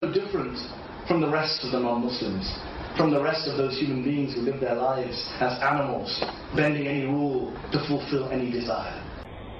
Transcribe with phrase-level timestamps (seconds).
[0.00, 0.58] Different
[1.06, 2.48] from the rest of the non-Muslims
[2.96, 6.24] from the rest of those human beings who live their lives as animals,
[6.56, 9.02] bending any rule to fulfill any desire.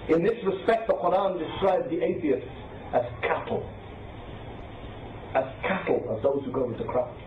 [0.09, 2.49] In this respect, the Quran describes the atheists
[2.95, 3.69] as cattle.
[5.35, 7.21] As cattle, of those who go into crowds.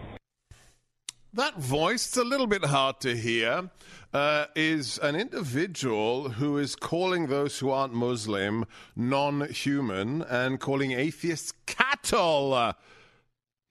[1.36, 3.70] That voice, it's a little bit hard to hear,
[4.14, 10.92] uh, is an individual who is calling those who aren't Muslim non human and calling
[10.92, 12.76] atheists cattle.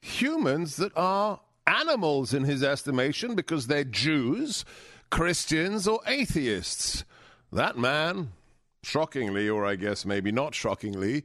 [0.02, 4.64] Humans that are animals in his estimation because they're Jews,
[5.10, 7.04] Christians, or atheists.
[7.52, 8.32] That man,
[8.82, 11.22] shockingly, or I guess maybe not shockingly,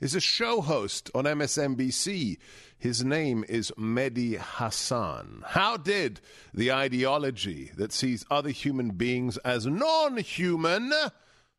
[0.00, 2.36] is a show host on MSNBC.
[2.78, 5.42] His name is Mehdi Hasan.
[5.46, 6.20] How did
[6.52, 10.92] the ideology that sees other human beings as non human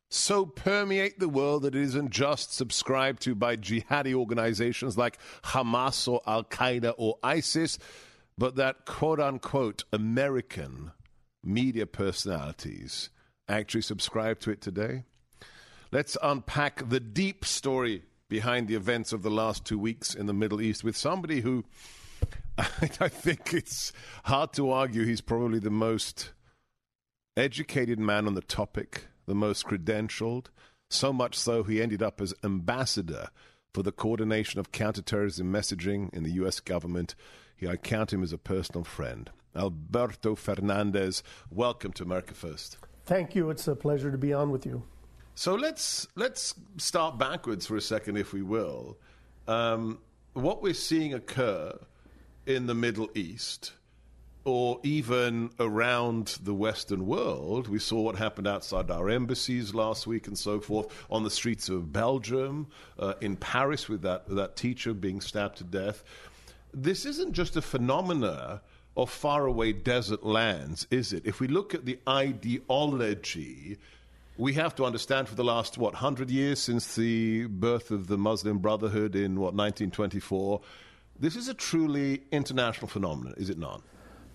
[0.10, 6.08] so permeate the world that it isn't just subscribed to by jihadi organizations like Hamas
[6.08, 7.78] or Al Qaeda or ISIS?
[8.40, 10.92] but that quote unquote American
[11.44, 13.10] media personalities
[13.50, 15.04] actually subscribe to it today?
[15.92, 20.34] Let's unpack the deep story behind the events of the last two weeks in the
[20.34, 21.66] Middle East with somebody who
[22.58, 23.92] I think it's
[24.23, 26.32] hard to argue he's probably the most
[27.36, 30.48] educated man on the topic, the most credentialed,
[30.90, 33.30] so much so he ended up as ambassador
[33.72, 36.60] for the coordination of counterterrorism messaging in the U.S.
[36.60, 37.14] government
[37.68, 39.30] I count him as a personal friend.
[39.56, 42.78] Alberto Fernandez, welcome to America First.
[43.06, 43.50] Thank you.
[43.50, 44.84] It's a pleasure to be on with you.
[45.36, 48.98] So let's let's start backwards for a second, if we will.
[49.48, 50.00] Um,
[50.34, 51.78] what we're seeing occur
[52.45, 53.73] in the Middle East,
[54.49, 60.27] or even around the Western world, we saw what happened outside our embassies last week
[60.27, 62.67] and so forth, on the streets of Belgium,
[62.98, 66.04] uh, in Paris with that that teacher being stabbed to death
[66.73, 68.61] this isn't just a phenomena
[68.95, 71.26] of faraway desert lands, is it?
[71.26, 73.77] If we look at the ideology,
[74.38, 78.17] we have to understand for the last, what, 100 years since the birth of the
[78.17, 80.61] Muslim Brotherhood in, what, 1924,
[81.20, 83.82] this is a truly international phenomenon, is it not?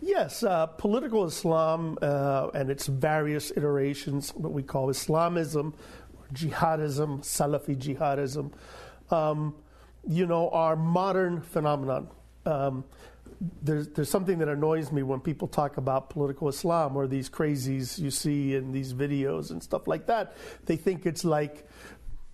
[0.06, 5.74] Yes, uh, political Islam uh, and its various iterations, what we call Islamism,
[6.34, 8.52] jihadism, Salafi jihadism,
[9.10, 9.54] um,
[10.06, 12.08] you know, are modern phenomenon
[12.46, 12.84] um,
[13.62, 17.98] there's, there's something that annoys me when people talk about political Islam or these crazies
[17.98, 20.36] you see in these videos and stuff like that.
[20.66, 21.66] They think it's like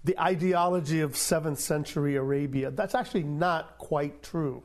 [0.04, 2.70] the ideology of 7th century Arabia.
[2.70, 4.62] That's actually not quite true.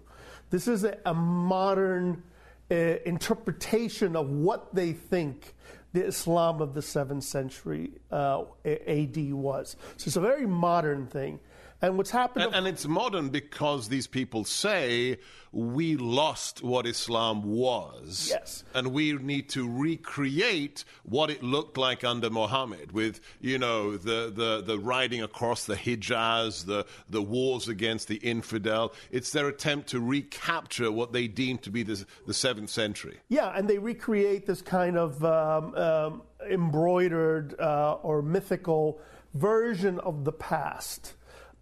[0.50, 2.24] This is a, a modern
[2.72, 5.54] uh, interpretation of what they think
[5.94, 9.76] the Islam of the 7th century uh, AD was.
[9.98, 11.40] So it's a very modern thing.
[11.86, 12.46] And what's happened.
[12.46, 15.20] And, and, it's modern because these people say
[15.52, 18.28] we lost what Islam was.
[18.30, 18.64] Yes.
[18.74, 24.34] And we need to recreate what it looked like under Muhammad with, you know, the,
[24.36, 28.94] the, the riding across the Hijaz, the, the wars against the infidel.
[29.12, 33.20] It's their attempt to recapture what they deem to be the, the seventh century.
[33.30, 39.00] Yeah, and they recreate this kind of um, um, embroidered uh, or mythical
[39.36, 41.14] version of the past.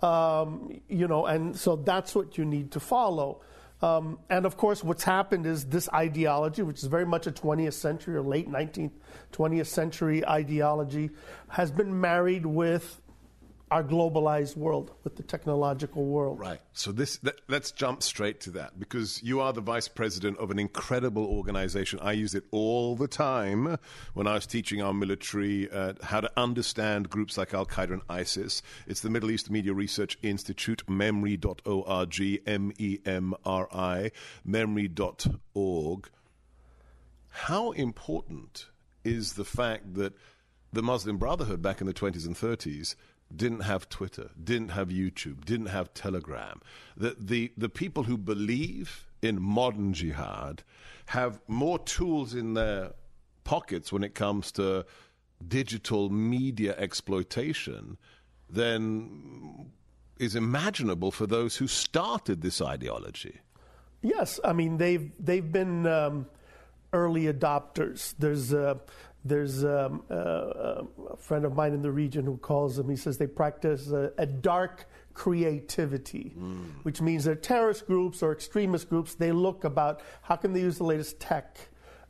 [0.04, 3.40] Um, you know, and so that's what you need to follow.
[3.82, 7.74] Um, and of course, what's happened is this ideology, which is very much a 20th
[7.74, 8.92] century or late 19th,
[9.32, 11.10] 20th century ideology,
[11.48, 13.02] has been married with
[13.74, 16.40] our globalized world, with the technological world.
[16.40, 16.60] Right.
[16.74, 20.52] So this let, us jump straight to that because you are the vice president of
[20.52, 21.98] an incredible organization.
[22.00, 23.80] I use it all the time
[24.14, 28.02] when I was teaching our military uh, how to understand groups like Al Qaeda and
[28.10, 28.62] ISIS.
[28.86, 34.12] It's the Middle East Media Research Institute, memri.org, M E M R I,
[34.48, 36.10] memri.org.
[37.30, 38.68] How important
[39.04, 40.14] is the fact that
[40.72, 42.96] the Muslim Brotherhood back in the 20s and 30s
[43.36, 46.62] didn't have Twitter, didn't have YouTube, didn't have Telegram.
[46.96, 50.64] The, the, the people who believe in modern jihad
[51.08, 52.92] have more tools in their
[53.44, 54.86] pockets when it comes to
[55.48, 57.98] digital media exploitation
[58.50, 59.72] than
[60.20, 63.40] is imaginable for those who started this ideology.
[64.02, 66.28] Yes, I mean they've they've been um,
[66.92, 68.14] early adopters.
[68.20, 68.76] There's uh,
[69.26, 72.90] there's um, uh, a friend of mine in the region who calls them.
[72.90, 76.66] He says they practice a, a dark creativity, mm.
[76.84, 79.16] which means they're terrorist groups or extremist groups.
[79.16, 81.58] They look about how can they use the latest tech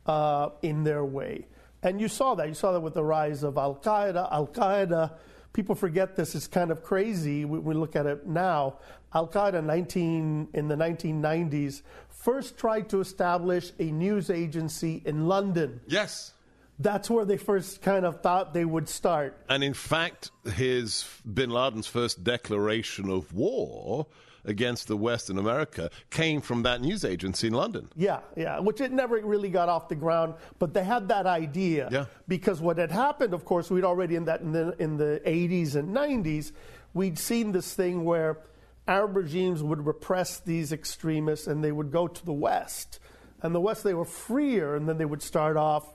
[0.06, 1.46] uh, in their way,
[1.82, 2.48] and you saw that.
[2.48, 4.32] You saw that with the rise of Al Qaeda.
[4.32, 5.12] Al Qaeda
[5.54, 6.34] people forget this.
[6.34, 7.46] It's kind of crazy.
[7.46, 8.78] We, we look at it now.
[9.14, 15.80] Al Qaeda 19 in the 1990s first tried to establish a news agency in London.
[15.86, 16.33] Yes.
[16.78, 19.38] That's where they first kind of thought they would start.
[19.48, 24.06] And in fact, his bin Laden's first declaration of war
[24.44, 27.88] against the West in America came from that news agency in London.
[27.96, 31.88] Yeah, yeah, which it never really got off the ground, but they had that idea.
[31.90, 32.06] Yeah.
[32.28, 35.76] Because what had happened, of course, we'd already in that in the, in the 80s
[35.76, 36.52] and 90s,
[36.92, 38.38] we'd seen this thing where
[38.86, 43.00] Arab regimes would repress these extremists and they would go to the West.
[43.42, 45.94] And the West, they were freer, and then they would start off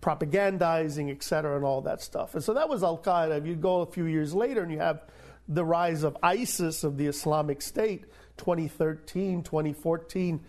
[0.00, 2.34] propagandizing, et cetera, and all that stuff.
[2.34, 3.38] And so that was Al Qaeda.
[3.38, 5.02] If you go a few years later and you have
[5.48, 8.04] the rise of ISIS, of the Islamic State,
[8.36, 10.40] 2013, 2014.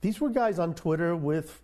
[0.00, 1.62] These were guys on Twitter with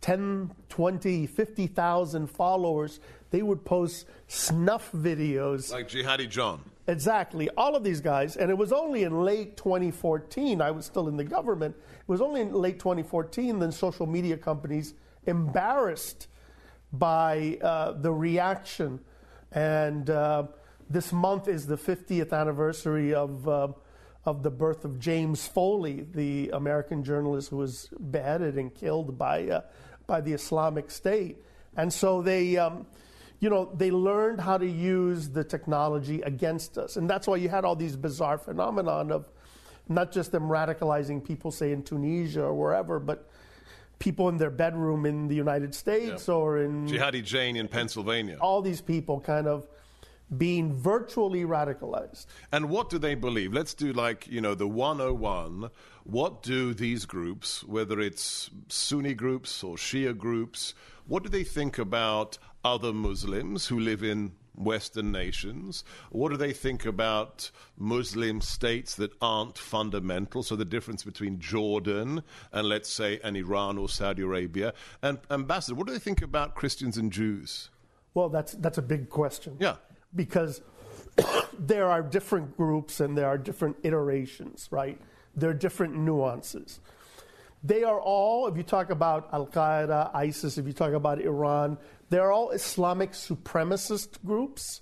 [0.00, 3.00] 10, 20, 50,000 followers.
[3.30, 5.72] They would post snuff videos.
[5.72, 6.62] Like Jihadi John.
[6.86, 7.50] Exactly.
[7.50, 8.36] All of these guys.
[8.36, 12.22] And it was only in late 2014, I was still in the government, it was
[12.22, 14.94] only in late 2014 that social media companies,
[15.28, 16.26] embarrassed
[16.92, 19.00] by uh, the reaction
[19.52, 20.44] and uh,
[20.90, 23.68] this month is the 50th anniversary of, uh,
[24.24, 29.48] of the birth of James Foley, the American journalist who was beheaded and killed by,
[29.48, 29.60] uh,
[30.06, 31.38] by the Islamic State.
[31.76, 32.86] And so they, um,
[33.40, 36.96] you know, they learned how to use the technology against us.
[36.96, 39.30] And that's why you had all these bizarre phenomenon of
[39.88, 43.30] not just them radicalizing people, say, in Tunisia or wherever, but
[43.98, 48.38] people in their bedroom in the United States or in Jihadi Jane in Pennsylvania.
[48.40, 49.66] All these people kind of
[50.36, 52.26] being virtually radicalized.
[52.52, 53.52] And what do they believe?
[53.52, 55.70] Let's do like, you know, the 101.
[56.04, 60.74] What do these groups, whether it's Sunni groups or Shia groups,
[61.06, 65.84] what do they think about other Muslims who live in Western nations?
[66.10, 70.42] What do they think about Muslim states that aren't fundamental?
[70.42, 72.22] So the difference between Jordan
[72.52, 74.74] and, let's say, an Iran or Saudi Arabia.
[75.02, 77.70] And Ambassador, what do they think about Christians and Jews?
[78.14, 79.56] Well, that's that's a big question.
[79.60, 79.76] Yeah
[80.14, 80.60] because
[81.58, 85.00] there are different groups and there are different iterations, right?
[85.34, 86.80] There are different nuances.
[87.64, 91.76] They are all, if you talk about Al Qaeda, ISIS, if you talk about Iran,
[92.10, 94.80] they're all Islamic supremacist groups.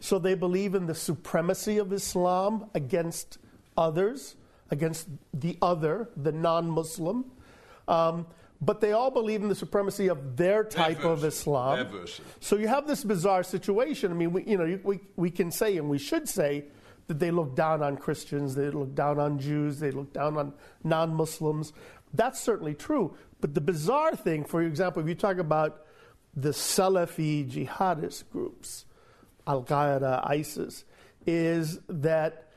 [0.00, 3.38] So they believe in the supremacy of Islam against
[3.76, 4.36] others,
[4.70, 7.26] against the other, the non Muslim.
[7.86, 8.26] Um,
[8.62, 11.78] but they all believe in the supremacy of their type of Islam.
[12.40, 14.10] So you have this bizarre situation.
[14.10, 16.66] I mean, we, you know, we, we can say and we should say
[17.06, 20.52] that they look down on Christians, they look down on Jews, they look down on
[20.84, 21.72] non Muslims.
[22.12, 23.16] That's certainly true.
[23.40, 25.86] But the bizarre thing, for example, if you talk about
[26.34, 28.84] the Salafi jihadist groups,
[29.46, 30.84] Al Qaeda, ISIS,
[31.26, 32.48] is that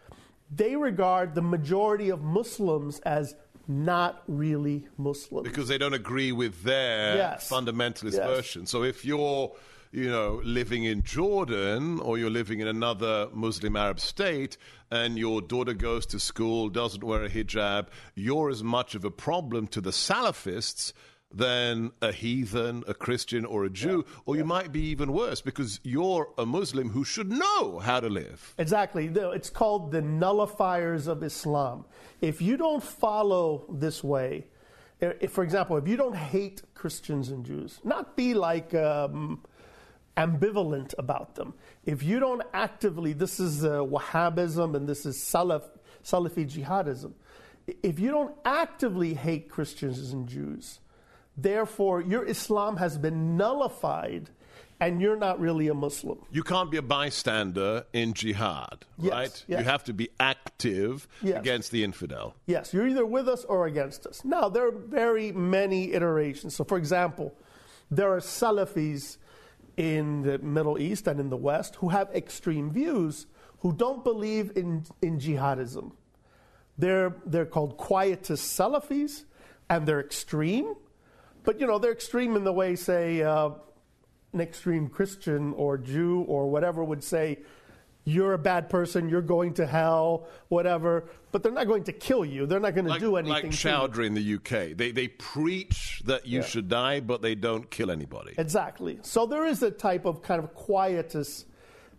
[0.56, 3.36] they regard the majority of Muslims as
[3.68, 5.44] not really Muslim.
[5.44, 7.50] Because they don't agree with their yes.
[7.50, 8.26] fundamentalist yes.
[8.26, 8.66] version.
[8.66, 9.54] So if you're
[9.94, 14.58] you know, living in Jordan or you're living in another Muslim Arab state
[14.90, 19.12] and your daughter goes to school, doesn't wear a hijab, you're as much of a
[19.12, 20.94] problem to the Salafists
[21.34, 24.14] than a heathen, a Christian, or a Jew, yeah.
[24.26, 24.48] or you yeah.
[24.48, 28.54] might be even worse because you're a Muslim who should know how to live.
[28.58, 29.08] Exactly.
[29.14, 31.86] It's called the nullifiers of Islam.
[32.22, 34.46] If you don't follow this way,
[35.02, 39.42] if, for example, if you don't hate Christians and Jews, not be like um,
[40.16, 41.54] ambivalent about them.
[41.86, 45.64] If you don't actively, this is uh, Wahhabism and this is Salaf,
[46.04, 47.14] Salafi jihadism.
[47.82, 50.80] If you don't actively hate Christians and Jews,
[51.36, 54.30] Therefore, your Islam has been nullified
[54.80, 56.20] and you're not really a Muslim.
[56.32, 59.46] You can't be a bystander in jihad, yes, right?
[59.48, 59.60] Yes.
[59.60, 61.40] You have to be active yes.
[61.40, 62.36] against the infidel.
[62.48, 64.26] Yes, you're either with us or against us.
[64.26, 66.56] Now, there are very many iterations.
[66.56, 67.34] So, for example,
[67.90, 69.18] there are Salafis
[69.78, 73.26] in the Middle East and in the West who have extreme views
[73.60, 75.94] who don't believe in, in jihadism.
[76.78, 79.24] They're, they're called quietist Salafis,
[79.70, 80.76] and they're extreme
[81.44, 83.52] but, you know, they're extreme in the way, say, uh,
[84.34, 87.40] an extreme Christian or Jew or whatever would say,
[88.06, 91.06] you're a bad person, you're going to hell, whatever.
[91.32, 92.46] But they're not going to kill you.
[92.46, 93.52] They're not going to like, do anything.
[93.52, 94.76] Like Choudary in the UK.
[94.76, 96.46] They, they preach that you yeah.
[96.46, 98.34] should die, but they don't kill anybody.
[98.38, 99.00] Exactly.
[99.04, 101.46] So there is a type of kind of quietist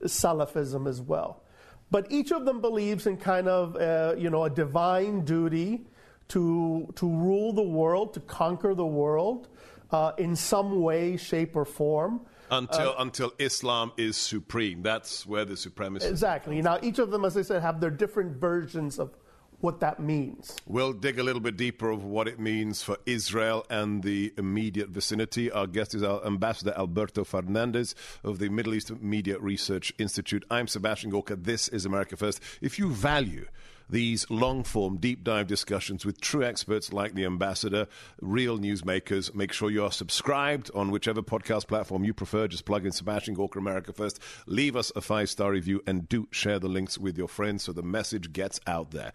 [0.03, 1.43] Salafism as well.
[1.91, 5.87] But each of them believes in kind of, uh, you know, a divine duty
[6.29, 9.49] to, to rule the world, to conquer the world
[9.91, 12.21] uh, in some way, shape, or form.
[12.51, 14.83] Until, uh, until Islam is supreme.
[14.83, 16.61] That's where the supremacy Exactly.
[16.63, 19.17] Now, each of them, as I said, have their different versions of
[19.61, 20.55] what that means.
[20.67, 24.91] We'll dig a little bit deeper of what it means for Israel and the immediate
[24.91, 25.51] vicinity.
[25.51, 30.45] Our guest is our Ambassador Alberto Fernandez of the Middle East Media Research Institute.
[30.51, 31.37] I'm Sebastian Gorka.
[31.37, 32.41] This is America First.
[32.61, 33.47] If you value
[33.89, 37.87] these long form, deep dive discussions with true experts like the ambassador,
[38.21, 39.35] real newsmakers.
[39.35, 42.49] Make sure you are subscribed on whichever podcast platform you prefer.
[42.49, 44.21] Just plug in Sebastian Gorka America First.
[44.47, 47.73] Leave us a five star review and do share the links with your friends so
[47.73, 49.13] the message gets out there.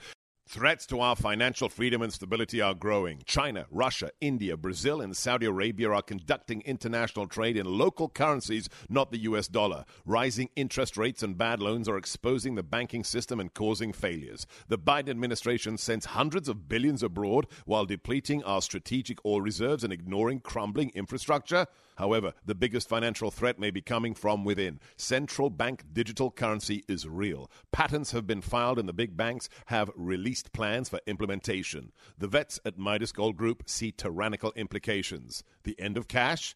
[0.51, 3.21] Threats to our financial freedom and stability are growing.
[3.27, 9.11] China, Russia, India, Brazil, and Saudi Arabia are conducting international trade in local currencies, not
[9.11, 9.85] the US dollar.
[10.07, 14.47] Rising interest rates and bad loans are exposing the banking system and causing failures.
[14.69, 19.93] The Biden administration sends hundreds of billions abroad while depleting our strategic oil reserves and
[19.93, 21.67] ignoring crumbling infrastructure.
[21.97, 24.79] However, the biggest financial threat may be coming from within.
[24.95, 27.51] Central bank digital currency is real.
[27.73, 31.91] Patents have been filed, and the big banks have released plans for implementation.
[32.17, 35.43] The vets at Midas Gold Group see tyrannical implications.
[35.63, 36.55] The end of cash?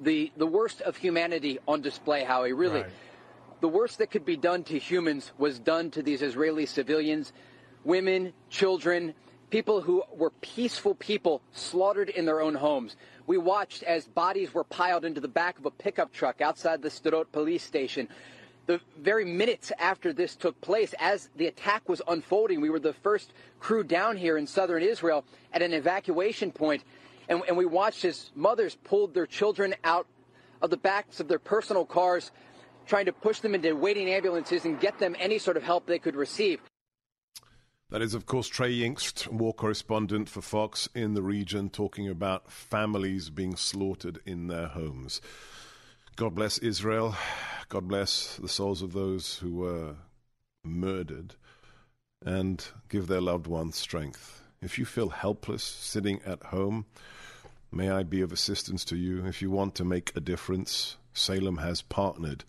[0.00, 2.52] the the worst of humanity on display, Howie.
[2.52, 2.90] Really, right.
[3.60, 7.32] the worst that could be done to humans was done to these Israeli civilians,
[7.84, 9.14] women, children,
[9.50, 12.96] people who were peaceful people slaughtered in their own homes.
[13.26, 16.88] We watched as bodies were piled into the back of a pickup truck outside the
[16.88, 18.08] Sderot police station.
[18.66, 22.92] The very minutes after this took place, as the attack was unfolding, we were the
[22.92, 26.84] first crew down here in southern Israel at an evacuation point
[27.30, 30.06] and, and we watched as mothers pulled their children out
[30.60, 32.32] of the backs of their personal cars,
[32.86, 35.98] trying to push them into waiting ambulances and get them any sort of help they
[35.98, 36.60] could receive.
[37.88, 42.50] That is, of course, Trey Yingst, war correspondent for Fox in the region, talking about
[42.50, 45.20] families being slaughtered in their homes.
[46.16, 47.16] God bless Israel.
[47.68, 49.96] God bless the souls of those who were
[50.64, 51.36] murdered
[52.24, 54.42] and give their loved ones strength.
[54.62, 56.86] If you feel helpless sitting at home,
[57.72, 60.96] May I be of assistance to you if you want to make a difference.
[61.12, 62.44] Salem has partnered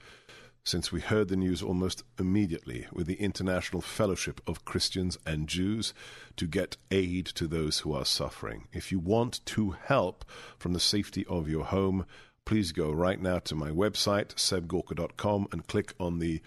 [0.64, 5.94] since we heard the news almost immediately with the International Fellowship of Christians and Jews
[6.38, 8.68] to get aid to those who are suffering.
[8.74, 10.26] If you want to help
[10.58, 12.08] from the safety of your home,
[12.44, 16.42] please go right now to my website, sebgorka.com, and click on the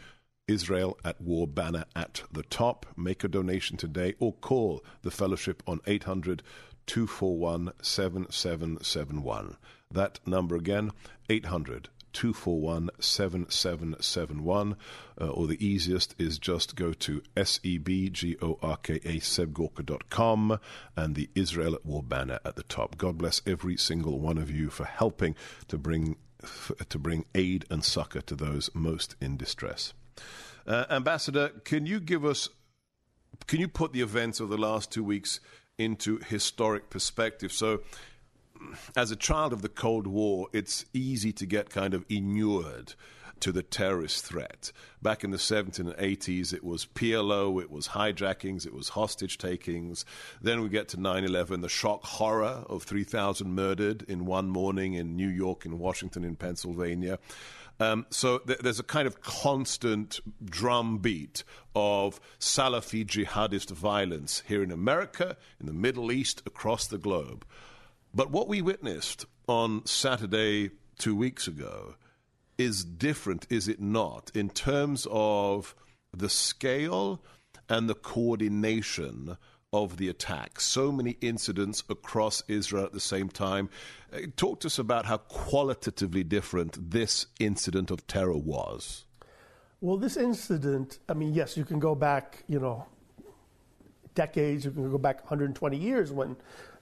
[0.47, 2.87] Israel at War banner at the top.
[2.97, 6.43] Make a donation today or call the fellowship on 800
[6.87, 9.57] 241 7771.
[9.91, 10.91] That number again,
[11.31, 14.77] 800 241 7771.
[15.21, 20.59] Uh, or the easiest is just go to S-E-B-G-O-R-K-A sebgorka.com
[20.97, 22.99] and the Israel at War banner at the top.
[22.99, 25.35] God bless every single one of you for helping
[25.69, 26.17] to bring
[26.91, 29.95] to bring aid and succor to those most in distress.
[30.67, 32.49] Uh, Ambassador, can you give us
[33.47, 35.41] can you put the events of the last two weeks
[35.79, 37.53] into historic perspective.
[37.53, 37.81] So,
[38.97, 42.95] as a child of the Cold War, it's easy to get kind of inured
[43.41, 44.73] to the terrorist threat.
[45.03, 49.37] Back in the 70s and 80s, it was PLO, it was hijackings, it was hostage
[49.37, 50.07] takings.
[50.41, 54.95] Then we get to 9 11, the shock horror of 3,000 murdered in one morning
[54.95, 57.19] in New York, in Washington, in Pennsylvania.
[57.81, 61.43] Um, so th- there's a kind of constant drumbeat
[61.75, 67.45] of Salafi jihadist violence here in America, in the Middle East, across the globe.
[68.15, 71.97] But what we witnessed on Saturday two weeks ago
[72.57, 75.75] is different, is it not, in terms of
[76.17, 77.21] the scale
[77.69, 79.37] and the coordination
[79.75, 80.61] of the attack.
[80.61, 83.69] So many incidents across Israel at the same time.
[84.13, 89.05] Uh, talk to us about how qualitatively different this incident of terror was.
[89.81, 92.87] Well, this incident, I mean, yes, you can go back, you know,
[94.15, 96.37] decades, you can go back 120 years when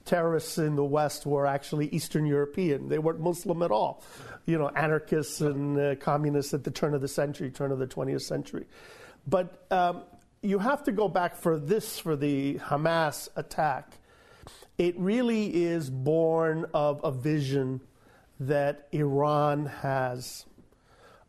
[0.04, 2.90] terrorists in the West were actually Eastern European.
[2.90, 4.04] They weren't Muslim at all.
[4.44, 7.86] You know, anarchists and uh, communists at the turn of the century, turn of the
[7.86, 8.66] 20th century.
[9.26, 10.02] But um,
[10.42, 13.98] you have to go back for this, for the Hamas attack.
[14.76, 17.80] It really is born of a vision
[18.40, 20.44] that Iran has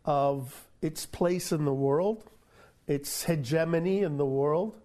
[0.03, 2.23] of its place in the world,
[2.87, 4.79] its hegemony in the world,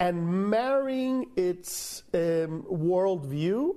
[0.00, 3.76] and marrying its um, worldview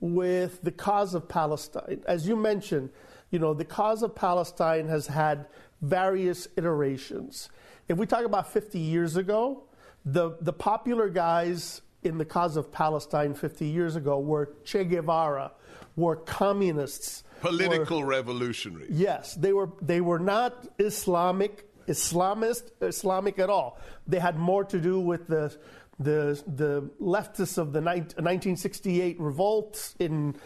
[0.00, 2.02] with the cause of Palestine.
[2.08, 2.90] As you mentioned,
[3.30, 5.46] you know, the cause of Palestine has had
[5.80, 7.48] various iterations.
[7.88, 9.64] If we talk about 50 years ago,
[10.04, 15.52] the, the popular guys in the cause of Palestine 50 years ago were Che Guevara,
[15.96, 18.90] were communists, political were, revolutionaries.
[18.90, 19.70] Yes, they were.
[19.80, 23.78] They were not Islamic, Islamist, Islamic at all.
[24.06, 25.56] They had more to do with the
[25.98, 30.36] the the leftists of the 1968 revolts in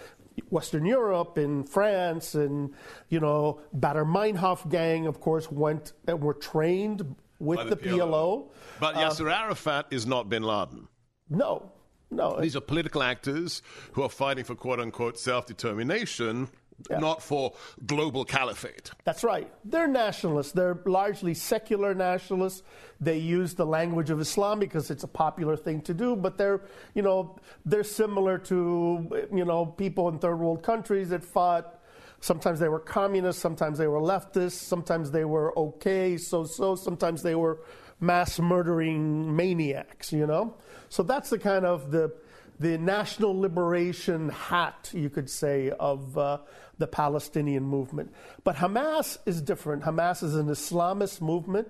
[0.51, 2.75] Western Europe, in France, and
[3.09, 7.99] you know, Baader Meinhof gang, of course, went and were trained with the, the PLO.
[7.99, 8.49] PLO.
[8.81, 10.89] But Yasser uh, Arafat is not Bin Laden.
[11.29, 11.71] No,
[12.11, 12.41] no.
[12.41, 13.63] These are political actors
[13.93, 16.49] who are fighting for quote unquote self determination.
[16.91, 16.99] Yeah.
[16.99, 17.55] Not for
[17.87, 18.91] global caliphate.
[19.05, 19.51] That's right.
[19.65, 20.53] They're nationalists.
[20.53, 22.63] They're largely secular nationalists.
[23.01, 26.15] They use the language of Islam because it's a popular thing to do.
[26.15, 26.61] But they're,
[26.95, 31.76] you know, they're similar to, you know, people in third world countries that fought
[32.21, 37.23] Sometimes they were communists, sometimes they were leftists, sometimes they were okay, so so, sometimes
[37.23, 37.61] they were
[38.01, 40.55] mass murdering maniacs, you know?
[40.89, 42.13] So that's the kind of the
[42.59, 46.39] the national liberation hat, you could say, of uh,
[46.79, 48.15] the Palestinian movement.
[48.45, 49.83] But Hamas is different.
[49.83, 51.69] Hamas is an Islamist movement.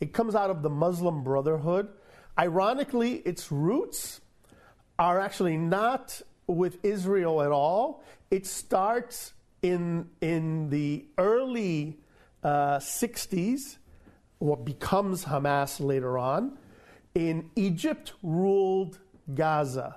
[0.00, 1.88] It comes out of the Muslim Brotherhood.
[2.36, 4.20] Ironically, its roots
[4.98, 8.02] are actually not with Israel at all.
[8.30, 9.34] It starts
[9.64, 11.98] in, in the early
[12.42, 13.78] uh, 60s,
[14.38, 16.58] what becomes Hamas later on,
[17.14, 18.98] in Egypt ruled
[19.32, 19.96] Gaza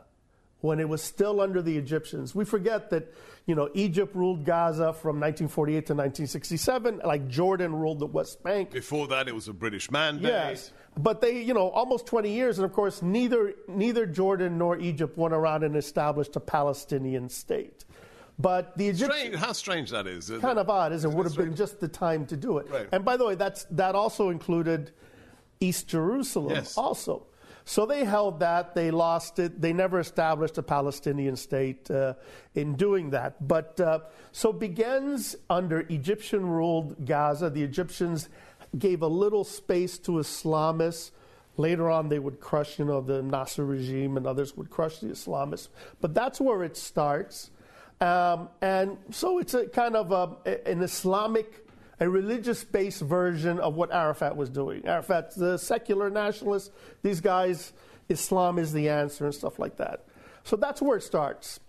[0.62, 2.34] when it was still under the Egyptians.
[2.34, 3.14] We forget that,
[3.46, 8.72] you know, Egypt ruled Gaza from 1948 to 1967, like Jordan ruled the West Bank.
[8.72, 10.32] Before that, it was a British mandate.
[10.32, 14.80] Yes, but they, you know, almost 20 years, and of course, neither neither Jordan nor
[14.80, 17.84] Egypt went around and established a Palestinian state.
[18.40, 19.20] But the Egyptians.
[19.20, 20.32] Strange, how strange that is.
[20.42, 21.16] Kind of odd, isn't it?
[21.16, 22.70] Would have been just the time to do it.
[22.70, 22.88] Right.
[22.92, 24.92] And by the way, that's, that also included
[25.60, 26.78] East Jerusalem, yes.
[26.78, 27.26] also.
[27.66, 28.76] So they held that.
[28.76, 29.60] They lost it.
[29.60, 32.14] They never established a Palestinian state uh,
[32.56, 33.46] in doing that.
[33.46, 34.00] But uh,
[34.32, 37.50] so begins under Egyptian ruled Gaza.
[37.50, 38.30] The Egyptians
[38.78, 41.12] gave a little space to Islamists.
[41.58, 45.08] Later on, they would crush, you know, the Nasser regime and others would crush the
[45.08, 45.68] Islamists.
[46.00, 47.50] But that's where it starts.
[48.00, 51.68] Um, and so it's a kind of a, an Islamic,
[52.00, 54.86] a religious based version of what Arafat was doing.
[54.88, 56.72] Arafat's the secular nationalist.
[57.02, 57.74] These guys,
[58.10, 60.06] Islam is the answer and stuff like that.
[60.44, 61.60] So that's where it starts.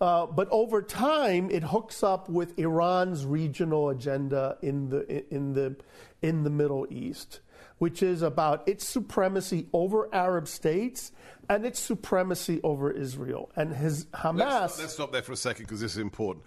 [0.00, 5.74] Uh, but over time, it hooks up with Iran's regional agenda in the, in the,
[6.22, 7.40] in the Middle East,
[7.78, 11.12] which is about its supremacy over Arab states
[11.48, 13.50] and its supremacy over Israel.
[13.56, 14.38] And his Hamas.
[14.38, 16.44] Let's, let's stop there for a second because this is important.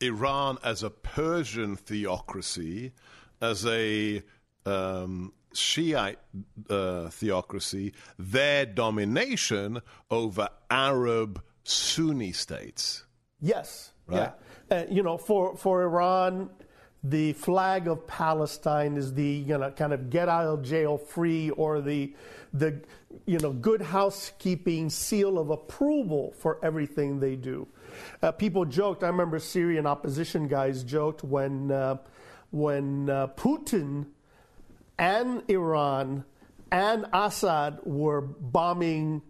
[0.00, 2.92] Iran as a Persian theocracy,
[3.40, 4.22] as a
[4.66, 6.18] um, Shiite
[6.68, 13.06] uh, theocracy, their domination over Arab Sunni states.
[13.40, 13.92] Yes.
[14.06, 14.32] Right?
[14.70, 14.76] Yeah.
[14.76, 16.50] Uh, you know, for, for Iran,
[17.04, 21.50] the flag of Palestine is the you know kind of get out of jail free
[21.50, 22.14] or the
[22.54, 22.80] the
[23.26, 27.68] you know good housekeeping seal of approval for everything they do.
[28.22, 29.04] Uh, people joked.
[29.04, 31.98] I remember Syrian opposition guys joked when uh,
[32.50, 34.06] when uh, Putin
[34.98, 36.24] and Iran
[36.72, 39.20] and Assad were bombing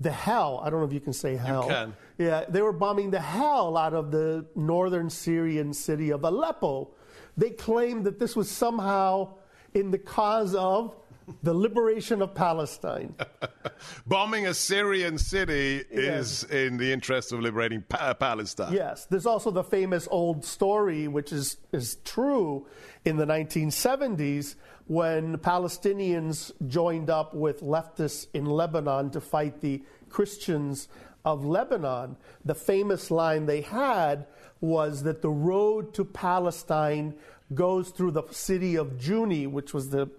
[0.00, 0.60] the hell.
[0.64, 1.62] I don't know if you can say hell.
[1.62, 1.96] You can.
[2.18, 6.90] Yeah, they were bombing the hell out of the northern Syrian city of Aleppo
[7.36, 9.34] they claimed that this was somehow
[9.74, 10.96] in the cause of
[11.42, 13.14] the liberation of Palestine.
[14.06, 16.42] Bombing a Syrian city yes.
[16.42, 18.72] is in the interest of liberating pa- Palestine.
[18.72, 19.06] Yes.
[19.06, 22.66] There's also the famous old story, which is, is true
[23.04, 30.88] in the 1970s, when Palestinians joined up with leftists in Lebanon to fight the Christians
[31.24, 32.16] of Lebanon.
[32.44, 34.26] The famous line they had
[34.60, 37.14] was that the road to Palestine
[37.54, 40.10] goes through the city of Jounieh, which was the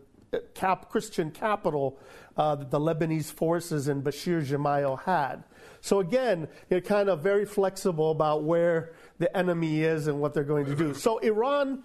[0.54, 2.00] cap, Christian capital
[2.38, 5.44] uh, that the Lebanese forces in Bashir Gemayel had.
[5.82, 10.44] So again, they're kind of very flexible about where the enemy is and what they're
[10.44, 10.94] going to do.
[10.94, 11.84] So Iran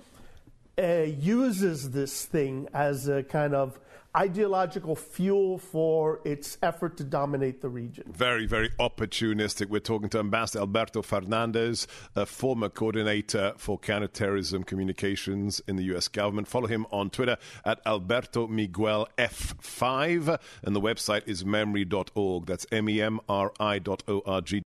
[0.79, 3.79] uh, uses this thing as a kind of
[4.16, 8.05] ideological fuel for its effort to dominate the region.
[8.12, 9.68] Very, very opportunistic.
[9.68, 16.09] We're talking to Ambassador Alberto Fernandez, a former coordinator for counterterrorism communications in the U.S.
[16.09, 16.48] government.
[16.48, 22.46] Follow him on Twitter at Alberto Miguel F5, and the website is memri.org.
[22.46, 24.65] That's M E M R I.org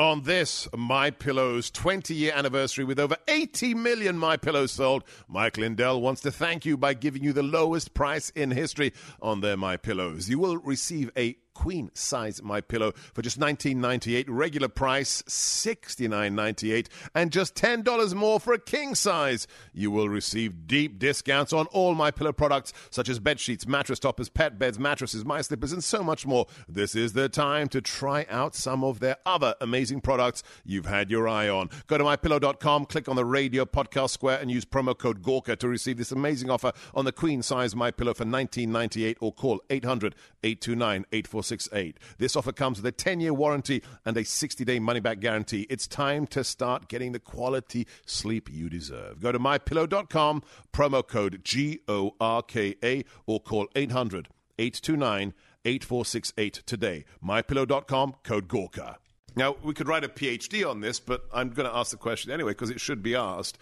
[0.00, 5.04] on this My Pillow's 20 year anniversary with over 80 million My Pillows sold.
[5.28, 9.40] Mike Lindell wants to thank you by giving you the lowest price in history on
[9.40, 10.28] their My Pillows.
[10.28, 17.30] You will receive a queen size my pillow for just $19.98 regular price $69.98 and
[17.30, 19.46] just $10 more for a king size.
[19.74, 23.98] You will receive deep discounts on all my pillow products such as bed sheets mattress
[23.98, 26.46] toppers pet beds mattresses my slippers and so much more.
[26.66, 31.10] This is the time to try out some of their other amazing products you've had
[31.10, 31.68] your eye on.
[31.88, 35.68] Go to mypillow.com click on the radio podcast square and use promo code gorka to
[35.68, 40.14] receive this amazing offer on the queen size my pillow for $19.98 or call 800
[40.42, 41.04] 829
[41.50, 41.98] 868.
[42.18, 45.66] This offer comes with a 10 year warranty and a 60 day money back guarantee.
[45.68, 49.20] It's time to start getting the quality sleep you deserve.
[49.20, 55.34] Go to mypillow.com, promo code G O R K A, or call 800 829
[55.64, 57.04] 8468 today.
[57.24, 58.98] Mypillow.com, code Gorka.
[59.36, 62.32] Now, we could write a PhD on this, but I'm going to ask the question
[62.32, 63.58] anyway because it should be asked.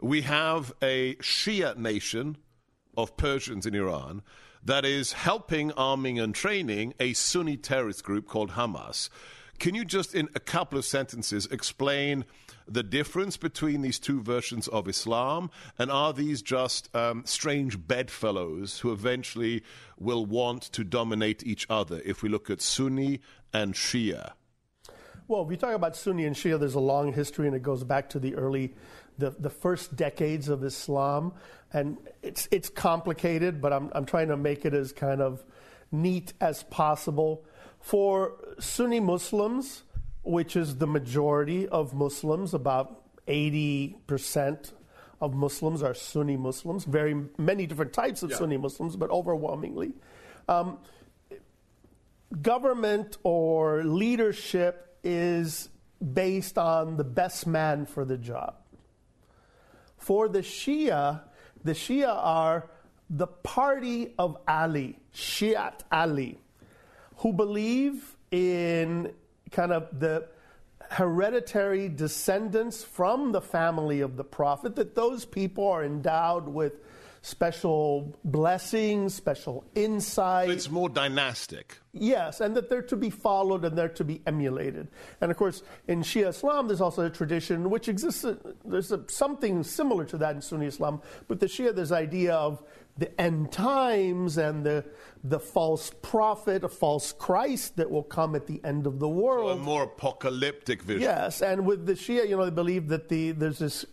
[0.00, 2.38] We have a Shia nation
[2.96, 4.22] of Persians in Iran
[4.64, 9.08] that is helping, arming, and training a Sunni terrorist group called Hamas.
[9.58, 12.24] Can you just, in a couple of sentences, explain
[12.66, 15.50] the difference between these two versions of Islam?
[15.78, 19.62] And are these just um, strange bedfellows who eventually
[19.98, 23.20] will want to dominate each other if we look at Sunni
[23.52, 24.32] and Shia?
[25.28, 27.84] Well, if you talk about Sunni and Shia, there's a long history, and it goes
[27.84, 28.74] back to the early,
[29.20, 31.32] the, the first decades of Islam
[31.72, 35.42] and it's it's complicated, but I'm I'm trying to make it as kind of
[35.92, 37.44] neat as possible.
[37.80, 39.84] For Sunni Muslims,
[40.22, 44.72] which is the majority of Muslims, about 80%
[45.20, 48.36] of Muslims are Sunni Muslims, very many different types of yeah.
[48.36, 49.92] Sunni Muslims, but overwhelmingly.
[50.48, 50.78] Um,
[52.42, 55.68] government or leadership is
[56.12, 58.59] based on the best man for the job.
[60.00, 61.20] For the Shia,
[61.62, 62.68] the Shia are
[63.10, 66.38] the party of Ali, Shiat Ali,
[67.16, 69.12] who believe in
[69.50, 70.26] kind of the
[70.90, 76.72] hereditary descendants from the family of the Prophet, that those people are endowed with
[77.22, 80.48] special blessings, special insight.
[80.48, 81.78] So it's more dynastic.
[81.92, 84.88] Yes, and that they're to be followed and they're to be emulated.
[85.20, 88.24] And of course, in Shia Islam, there's also a tradition which exists.
[88.64, 92.62] There's a, something similar to that in Sunni Islam, but the Shia, there's idea of
[92.96, 94.84] the end times and the
[95.22, 99.56] the false prophet, a false Christ that will come at the end of the world.
[99.56, 101.02] So a more apocalyptic vision.
[101.02, 103.84] Yes, and with the Shia, you know, they believe that the there's this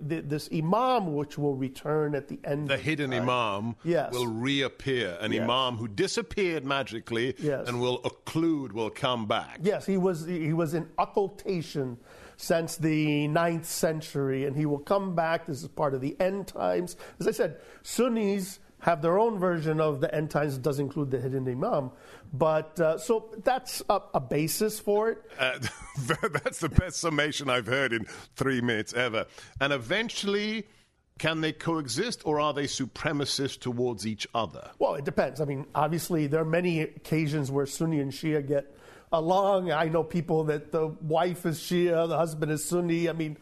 [0.00, 2.68] this imam which will return at the end.
[2.68, 3.22] The hidden time.
[3.22, 4.12] imam yes.
[4.12, 5.16] will reappear.
[5.20, 5.42] An yes.
[5.42, 7.68] imam who disappeared magically yes.
[7.68, 9.58] and will occlude, will come back.
[9.62, 11.98] Yes, he was he was in occultation
[12.36, 15.46] since the ninth century, and he will come back.
[15.46, 16.96] This is part of the end times.
[17.18, 20.54] As I said, Sunnis have their own version of the end times.
[20.54, 21.90] that does include the hidden imam.
[22.32, 25.22] But uh, so that's a, a, basis for it.
[25.38, 25.58] Uh,
[26.44, 29.26] that's the best summation I've heard in three minutes ever.
[29.60, 30.66] And eventually,
[31.18, 34.70] can they coexist or are they supremacist towards each other?
[34.78, 35.40] Well, it depends.
[35.40, 38.76] I mean, obviously, there are many occasions where Sunni and Shia get
[39.12, 39.72] along.
[39.72, 43.08] I know people that the wife is Shia, the husband is Sunni.
[43.08, 43.36] I mean,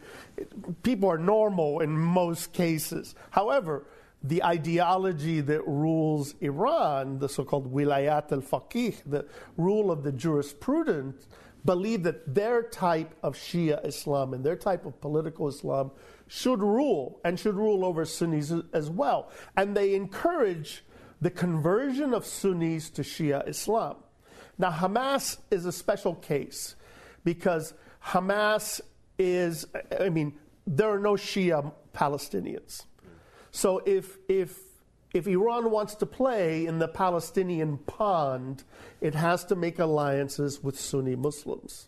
[0.83, 3.15] people are normal in most cases.
[3.29, 3.85] However,
[4.21, 9.25] the ideology that rules Iran, the so called wilayat al faqih, the
[9.57, 11.27] rule of the jurisprudence,
[11.65, 15.91] believe that their type of Shia Islam and their type of political Islam
[16.27, 19.31] should rule and should rule over Sunnis as well.
[19.57, 20.83] And they encourage
[21.21, 23.97] the conversion of Sunnis to Shia Islam.
[24.57, 26.75] Now, Hamas is a special case
[27.23, 27.73] because
[28.05, 28.81] Hamas
[29.17, 29.65] is,
[29.99, 32.83] I mean, there are no Shia Palestinians.
[33.51, 34.57] So if, if,
[35.13, 38.63] if Iran wants to play in the Palestinian pond,
[39.01, 41.87] it has to make alliances with Sunni Muslims.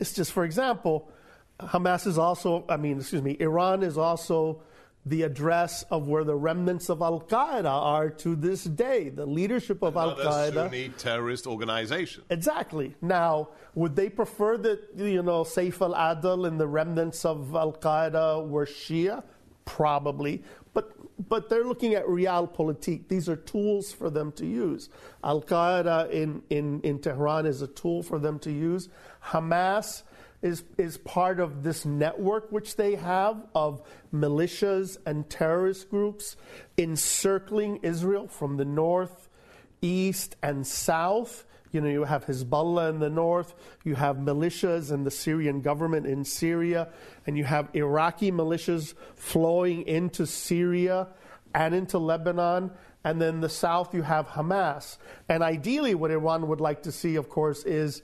[0.00, 1.10] It's just, for example,
[1.60, 4.62] Hamas is also, I mean, excuse me, Iran is also
[5.06, 9.10] the address of where the remnants of Al Qaeda are to this day.
[9.10, 10.54] The leadership of Al Qaeda.
[10.54, 12.24] Sunni terrorist organization.
[12.30, 12.94] Exactly.
[13.02, 18.48] Now, would they prefer that you know Saif al-Adil and the remnants of Al Qaeda
[18.48, 19.22] were Shia?
[19.66, 20.42] Probably,
[20.74, 20.92] but
[21.28, 23.08] but they're looking at realpolitik.
[23.08, 24.88] These are tools for them to use.
[25.22, 28.88] Al Qaeda in, in, in Tehran is a tool for them to use.
[29.26, 30.02] Hamas
[30.42, 33.80] is, is part of this network which they have of
[34.12, 36.36] militias and terrorist groups
[36.76, 39.28] encircling Israel from the north,
[39.80, 41.44] east, and south.
[41.74, 46.06] You know, you have Hezbollah in the north, you have militias and the Syrian government
[46.06, 46.88] in Syria,
[47.26, 51.08] and you have Iraqi militias flowing into Syria
[51.52, 52.70] and into Lebanon.
[53.02, 54.98] And then the south, you have Hamas.
[55.28, 58.02] And ideally, what Iran would like to see, of course, is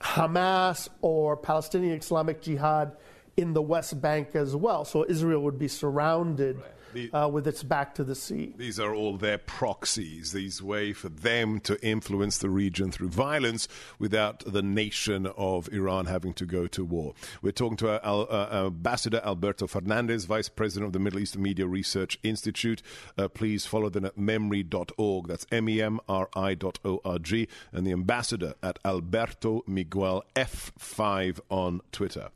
[0.00, 2.92] Hamas or Palestinian Islamic Jihad
[3.36, 4.84] in the West Bank as well.
[4.84, 6.58] So Israel would be surrounded.
[6.58, 8.54] Right the, uh, with its back to the sea.
[8.56, 13.68] These are all their proxies, these way for them to influence the region through violence
[13.98, 17.14] without the nation of Iran having to go to war.
[17.42, 22.18] We're talking to uh, Ambassador Alberto Fernandez, Vice President of the Middle East Media Research
[22.22, 22.82] Institute.
[23.16, 25.28] Uh, please follow them at memri.org.
[25.28, 27.48] That's M E M R I.org.
[27.72, 32.30] And the ambassador at Alberto Miguel F5 on Twitter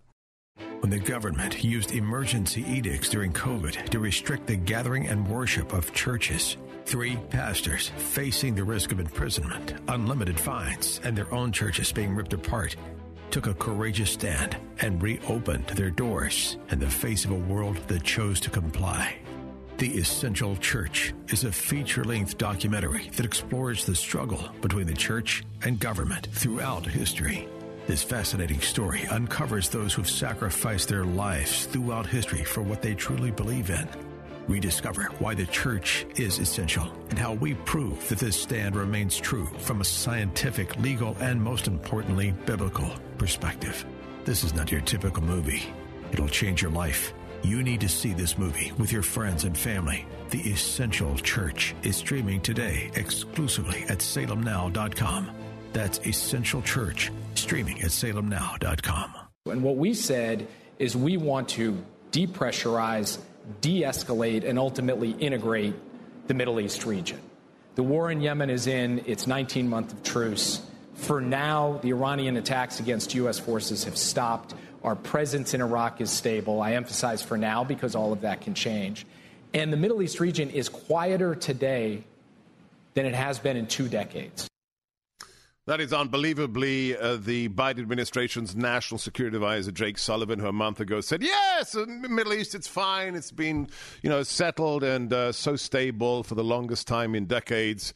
[0.83, 5.93] when the government used emergency edicts during COVID to restrict the gathering and worship of
[5.93, 6.57] churches.
[6.87, 12.33] Three pastors facing the risk of imprisonment, unlimited fines, and their own churches being ripped
[12.33, 12.75] apart
[13.31, 18.03] took a courageous stand and reopened their doors in the face of a world that
[18.03, 19.17] chose to comply.
[19.79, 25.45] The Essential Church is a feature length documentary that explores the struggle between the church
[25.63, 27.49] and government throughout history.
[27.87, 33.33] This fascinating story uncovers those who've sacrificed their lives throughout history for what they truly
[33.33, 33.89] believe in.
[34.47, 39.47] Rediscover why the church is essential and how we prove that this stand remains true
[39.59, 43.85] from a scientific, legal, and most importantly, biblical perspective.
[44.25, 45.63] This is not your typical movie.
[46.13, 47.13] It'll change your life.
[47.43, 50.07] You need to see this movie with your friends and family.
[50.31, 55.42] The Essential Church is streaming today exclusively at salemnow.com.
[55.73, 59.15] That's Essential Church, streaming at salemnow.com.
[59.47, 60.47] And what we said
[60.79, 63.19] is we want to depressurize,
[63.61, 65.75] de escalate, and ultimately integrate
[66.27, 67.21] the Middle East region.
[67.75, 70.63] The war in Yemen is in its 19 month of truce.
[70.95, 73.39] For now, the Iranian attacks against U.S.
[73.39, 74.55] forces have stopped.
[74.85, 76.61] Our presence in Iraq is stable.
[76.61, 79.07] I emphasize for now because all of that can change.
[79.55, 82.05] And the Middle East region is quieter today
[82.95, 84.49] than it has been in two decades.
[85.69, 90.81] That is unbelievably uh, the Biden administration's national security advisor, Jake Sullivan, who a month
[90.81, 93.15] ago said, yes, Middle East, it's fine.
[93.15, 93.69] It's been,
[94.03, 97.95] you know, settled and uh, so stable for the longest time in decades.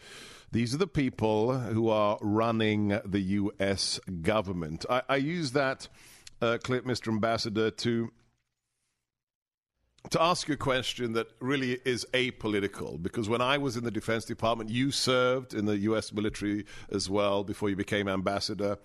[0.52, 3.98] These are the people who are running the U.S.
[4.22, 4.87] government.
[4.88, 5.88] I, I use that
[6.40, 7.09] uh, clip, Mr.
[7.09, 8.12] Ambassador, to
[10.10, 13.90] to ask you a question that really is apolitical because when I was in the
[13.90, 16.12] Defense Department, you served in the U.S.
[16.12, 18.78] military as well before you became ambassador.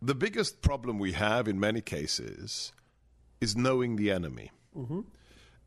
[0.00, 2.72] The biggest problem we have in many cases
[3.40, 4.50] is knowing the enemy.
[4.76, 5.00] Mm-hmm.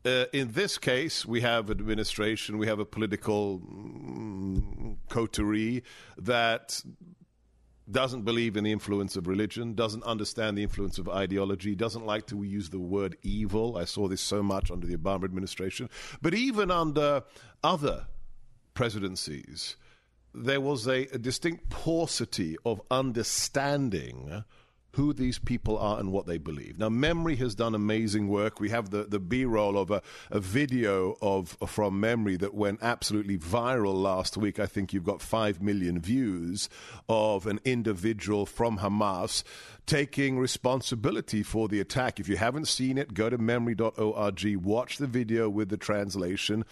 [0.04, 5.82] Uh, in this case, we have administration, we have a political mm, coterie
[6.16, 6.80] that
[7.90, 12.26] doesn't believe in the influence of religion, doesn't understand the influence of ideology, doesn't like
[12.26, 13.76] to use the word evil.
[13.76, 15.88] I saw this so much under the Obama administration.
[16.20, 17.22] But even under
[17.62, 18.06] other
[18.74, 19.76] presidencies,
[20.34, 24.44] there was a, a distinct paucity of understanding
[24.96, 26.78] who these people are and what they believe.
[26.78, 28.60] Now, MEMRI has done amazing work.
[28.60, 32.82] We have the, the B roll of a, a video of from MEMRI that went
[32.82, 34.58] absolutely viral last week.
[34.58, 36.70] I think you've got 5 million views
[37.10, 39.42] of an individual from Hamas
[39.84, 42.18] taking responsibility for the attack.
[42.18, 46.64] If you haven't seen it, go to memri.org, watch the video with the translation.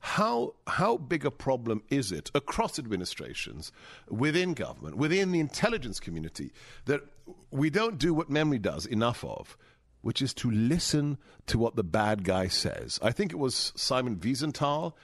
[0.00, 3.72] How how big a problem is it across administrations,
[4.08, 6.52] within government, within the intelligence community,
[6.86, 7.02] that
[7.50, 9.56] we don't do what MEMRI does enough of,
[10.02, 12.98] which is to listen to what the bad guy says.
[13.02, 14.94] I think it was Simon Wiesenthal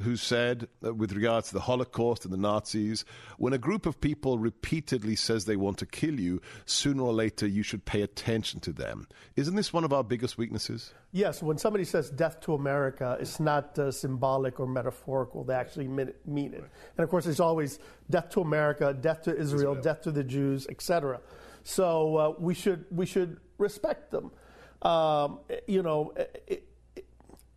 [0.00, 3.04] who said, uh, with regards to the Holocaust and the Nazis,
[3.38, 7.46] when a group of people repeatedly says they want to kill you, sooner or later
[7.46, 9.06] you should pay attention to them.
[9.36, 10.92] Isn't this one of our biggest weaknesses?
[11.12, 15.44] Yes, when somebody says death to America, it's not uh, symbolic or metaphorical.
[15.44, 16.26] They actually mean it.
[16.26, 16.64] Mean it.
[16.96, 17.78] And of course, there's always
[18.10, 19.82] death to America, death to Israel, Israel.
[19.82, 21.20] death to the Jews, etc.
[21.62, 24.32] So uh, we should we should respect them.
[24.82, 26.12] Um, you know,
[26.48, 26.68] it,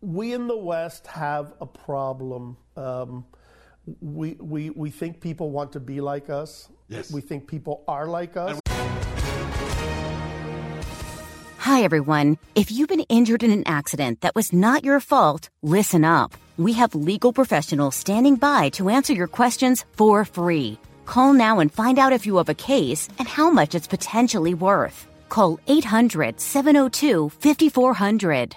[0.00, 2.56] we in the West have a problem.
[2.76, 3.24] Um,
[4.00, 6.68] we, we, we think people want to be like us.
[6.88, 7.10] Yes.
[7.10, 8.60] We think people are like us.
[11.58, 12.38] Hi, everyone.
[12.54, 16.32] If you've been injured in an accident that was not your fault, listen up.
[16.56, 20.78] We have legal professionals standing by to answer your questions for free.
[21.04, 24.54] Call now and find out if you have a case and how much it's potentially
[24.54, 25.06] worth.
[25.28, 28.56] Call 800 702 5400.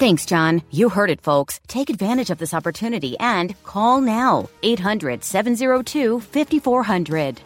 [0.00, 0.62] Thanks, John.
[0.70, 1.60] You heard it, folks.
[1.66, 7.38] Take advantage of this opportunity and call now 800 702 5400.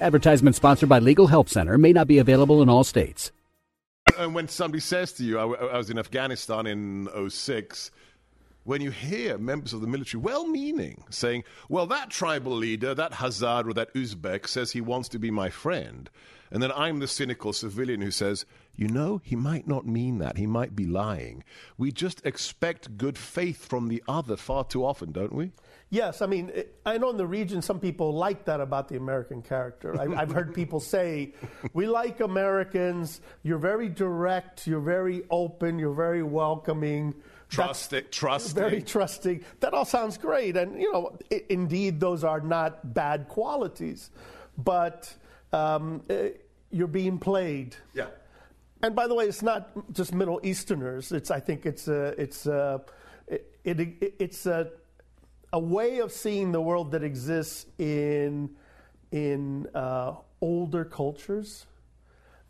[0.00, 3.32] Advertisement sponsored by Legal Help Center may not be available in all states.
[4.18, 7.90] And when somebody says to you, I, I was in Afghanistan in 06,
[8.62, 13.12] when you hear members of the military, well meaning, saying, well, that tribal leader, that
[13.12, 16.08] Hazara or that Uzbek, says he wants to be my friend.
[16.50, 20.36] And then I'm the cynical civilian who says, you know, he might not mean that.
[20.36, 21.44] He might be lying.
[21.78, 25.52] We just expect good faith from the other far too often, don't we?
[25.90, 26.50] Yes, I mean,
[26.84, 30.00] I know in the region some people like that about the American character.
[30.00, 31.34] I, have heard people say,
[31.72, 37.14] we like Americans, you're very direct, you're very open, you're very welcoming.
[37.48, 38.54] Trusting, trusting.
[38.60, 39.44] Very trusting.
[39.60, 40.56] That all sounds great.
[40.56, 44.10] And, you know, I- indeed, those are not bad qualities.
[44.58, 45.14] But
[45.52, 46.30] um, eh,
[46.70, 47.76] you're being played.
[47.92, 48.06] Yeah.
[48.84, 51.10] And by the way, it's not just Middle Easterners.
[51.10, 52.82] It's I think it's a it's a
[53.26, 54.72] it, it, it's a
[55.54, 58.50] a way of seeing the world that exists in
[59.10, 61.64] in uh, older cultures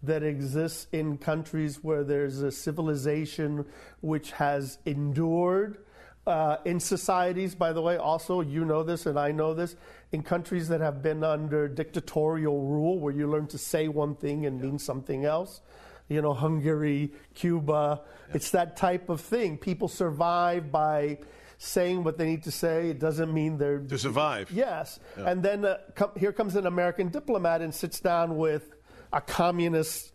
[0.02, 3.64] that exists in countries where there's a civilization
[4.00, 5.78] which has endured.
[6.26, 9.76] Uh, in societies, by the way, also, you know this and I know this,
[10.10, 14.46] in countries that have been under dictatorial rule where you learn to say one thing
[14.46, 15.60] and mean something else.
[16.08, 19.56] You know, Hungary, Cuba, it's that type of thing.
[19.56, 21.18] People survive by
[21.58, 22.90] saying what they need to say.
[22.90, 23.78] It doesn't mean they're.
[23.78, 24.50] To survive.
[24.50, 25.00] Yes.
[25.16, 28.74] And then uh, com- here comes an American diplomat and sits down with
[29.12, 30.12] a communist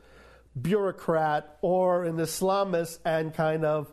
[0.59, 3.91] bureaucrat or an Islamist and kind of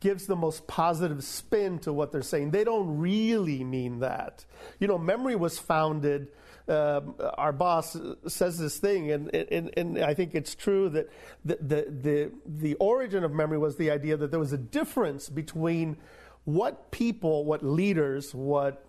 [0.00, 2.50] gives the most positive spin to what they're saying.
[2.50, 4.44] They don't really mean that.
[4.78, 6.28] You know, MEMRI was founded.
[6.68, 11.08] Um, our boss says this thing, and, and, and I think it's true that
[11.44, 15.28] the, the, the, the origin of MEMRI was the idea that there was a difference
[15.28, 15.96] between
[16.44, 18.84] what people, what leaders, what,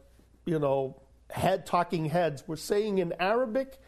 [0.45, 0.95] you know,
[1.29, 3.79] head talking heads were saying in Arabic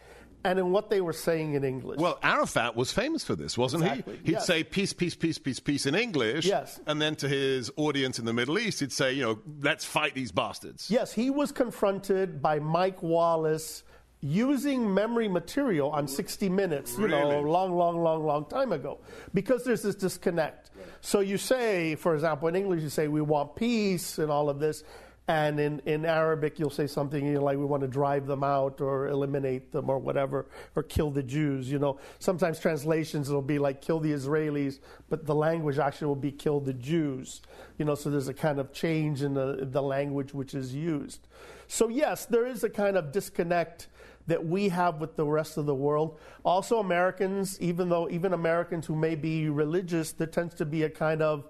[0.43, 1.99] and in what they were saying in English.
[1.99, 4.25] Well, Arafat was famous for this, wasn't Exactly, he?
[4.25, 4.47] He'd yes.
[4.47, 6.45] say peace, peace, peace, peace, peace in English.
[6.45, 6.79] Yes.
[6.85, 10.13] And then to his audience in the Middle East, he'd say, you know, let's fight
[10.15, 10.89] these bastards.
[10.89, 13.83] Yes, he was confronted by Mike Wallace
[14.21, 17.35] using MEMRI material on 60 Minutes, you know, Really?
[17.35, 18.99] a long, long, long, long time ago,
[19.33, 20.71] because there's this disconnect.
[21.01, 24.59] So you say, for example, in English, you say, we want peace and all of
[24.59, 24.83] this.
[25.29, 28.43] And in, in Arabic, you'll say something you know, like, we want to drive them
[28.43, 31.71] out or eliminate them or whatever, or kill the Jews.
[31.71, 36.15] You know, sometimes translations will be like, kill the Israelis, but the language actually will
[36.15, 37.43] be, kill the Jews.
[37.77, 41.27] You know, so there's a kind of change in the, the language which is used.
[41.67, 43.87] So, yes, there is a kind of disconnect
[44.25, 46.17] that we have with the rest of the world.
[46.43, 50.89] Also, Americans, even though even Americans who may be religious, there tends to be a
[50.89, 51.47] kind of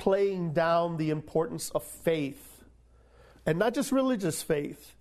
[0.00, 2.64] playing down the importance of faith,
[3.46, 4.94] and not just religious faith.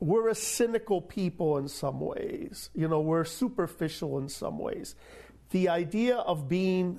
[0.00, 2.68] We're a cynical people in some ways.
[2.74, 4.96] You know, we're superficial in some ways.
[5.50, 6.98] The idea of being,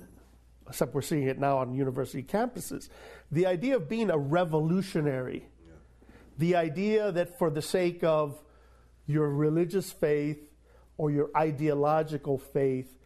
[0.66, 2.88] except we're seeing it now on university campuses,
[3.30, 5.46] the idea of being a revolutionary
[6.38, 8.42] the idea that for the sake of
[9.06, 10.52] your religious faith
[10.98, 12.98] or your ideological faith,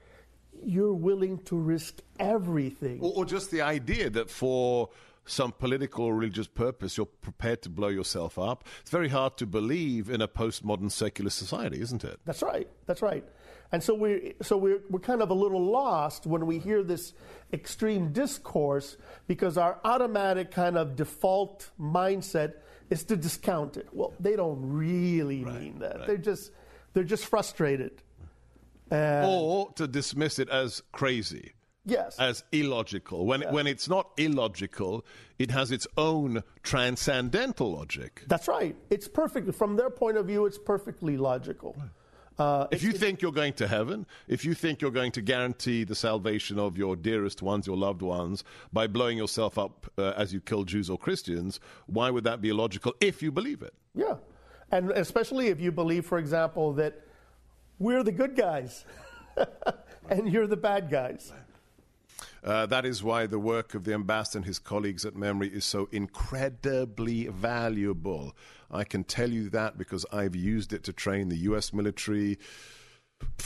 [0.64, 3.00] you're willing to risk everything.
[3.00, 4.90] Or, or just the idea that for
[5.26, 8.64] some political or religious purpose, you're prepared to blow yourself up.
[8.80, 12.18] It's very hard to believe in a postmodern secular society, isn't it?
[12.24, 12.68] That's right.
[12.86, 13.24] That's right.
[13.72, 17.12] And so we're so we're we're kind of a little lost when we hear this
[17.52, 18.96] extreme discourse
[19.28, 22.54] because our automatic kind of default mindset
[22.90, 23.88] is to discount it.
[23.92, 26.06] Well, they don't really mean that.
[26.08, 26.50] They're just
[26.94, 28.02] they're just frustrated.
[28.90, 31.52] Uh, or to dismiss it as crazy.
[31.86, 32.18] Yes.
[32.18, 33.24] As illogical.
[33.26, 33.52] When, Yeah.
[33.52, 35.04] when it's not illogical,
[35.38, 38.24] it has its own transcendental logic.
[38.28, 38.76] That's right.
[38.90, 39.54] It's perfect.
[39.54, 41.74] From their point of view, it's perfectly logical.
[42.38, 45.84] Uh, If you think you're going to heaven, if you think you're going to guarantee
[45.84, 50.32] the salvation of your dearest ones, your loved ones, by blowing yourself up uh, as
[50.32, 53.74] you kill Jews or Christians, why would that be illogical if you believe it?
[53.94, 54.16] Yeah.
[54.72, 57.00] And especially if you believe, for example, that
[57.80, 58.84] we're the good guys
[60.10, 61.32] and you're the bad guys.
[62.44, 65.64] Uh, that is why the work of the ambassador and his colleagues at MEMRI is
[65.64, 68.36] so incredibly valuable.
[68.70, 71.72] I can tell you that because I've used it to train the U.S.
[71.72, 72.38] military,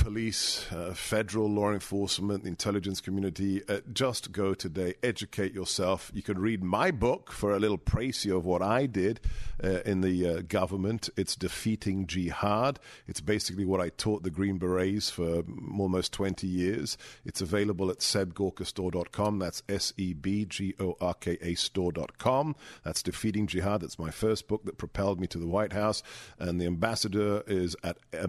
[0.05, 3.63] police, uh, federal law enforcement, the intelligence community.
[3.69, 6.11] Uh, just go today, educate yourself.
[6.13, 9.21] You can read my book for a little précis of what I did
[9.63, 11.09] uh, in the uh, government.
[11.17, 12.81] It's Defeating Jihad.
[13.07, 15.43] It's basically what I taught the Green Berets for
[15.79, 16.99] almost 20 years.
[17.25, 19.39] It's available at sebgorkastore.com.
[19.39, 22.57] That's S E B G O R K A store.com.
[22.85, 23.81] That's Defeating Jihad.
[23.81, 26.03] That's my first book that propelled me to the White House.
[26.39, 28.27] And the ambassador is at uh,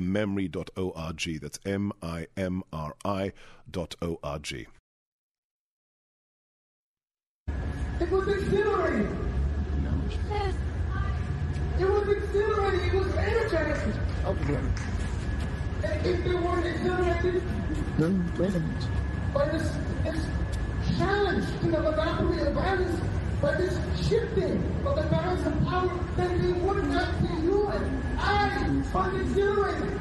[1.36, 1.42] memri.org.
[1.42, 3.34] That's M I M R I
[3.70, 4.68] dot O R G.
[8.00, 9.32] It was exhilarating.
[11.80, 12.88] It was exhilarating.
[12.88, 13.94] It was energizing.
[15.84, 17.44] And if they weren't exhilarated
[19.34, 19.72] by this,
[20.04, 20.26] this
[20.98, 23.00] challenge to the monopoly of violence,
[23.42, 23.78] by this
[24.08, 28.02] shifting of the balance of power, then they would not be human.
[28.18, 30.00] I was exhilarated.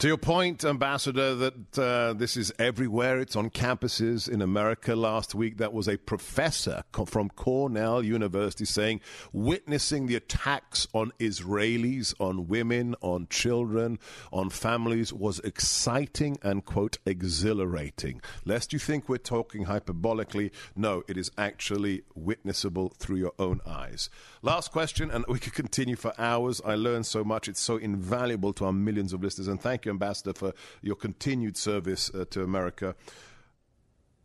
[0.00, 3.18] To your point, Ambassador, that uh, this is everywhere.
[3.18, 4.96] It's on campuses in America.
[4.96, 9.02] Last week, that was a professor from Cornell University saying,
[9.34, 13.98] witnessing the attacks on Israelis, on women, on children,
[14.32, 18.22] on families was exciting and, quote, exhilarating.
[18.46, 24.08] Lest you think we're talking hyperbolically, no, it is actually witnessable through your own eyes.
[24.40, 26.62] Last question, and we could continue for hours.
[26.64, 27.48] I learned so much.
[27.48, 29.46] It's so invaluable to our millions of listeners.
[29.46, 32.94] And thank you, Ambassador, for your continued service uh, to America.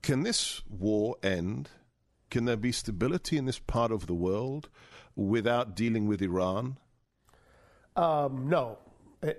[0.01, 1.69] Can this war end?
[2.29, 4.69] Can there be stability in this part of the world
[5.15, 6.77] without dealing with Iran?
[7.95, 8.77] Um, no.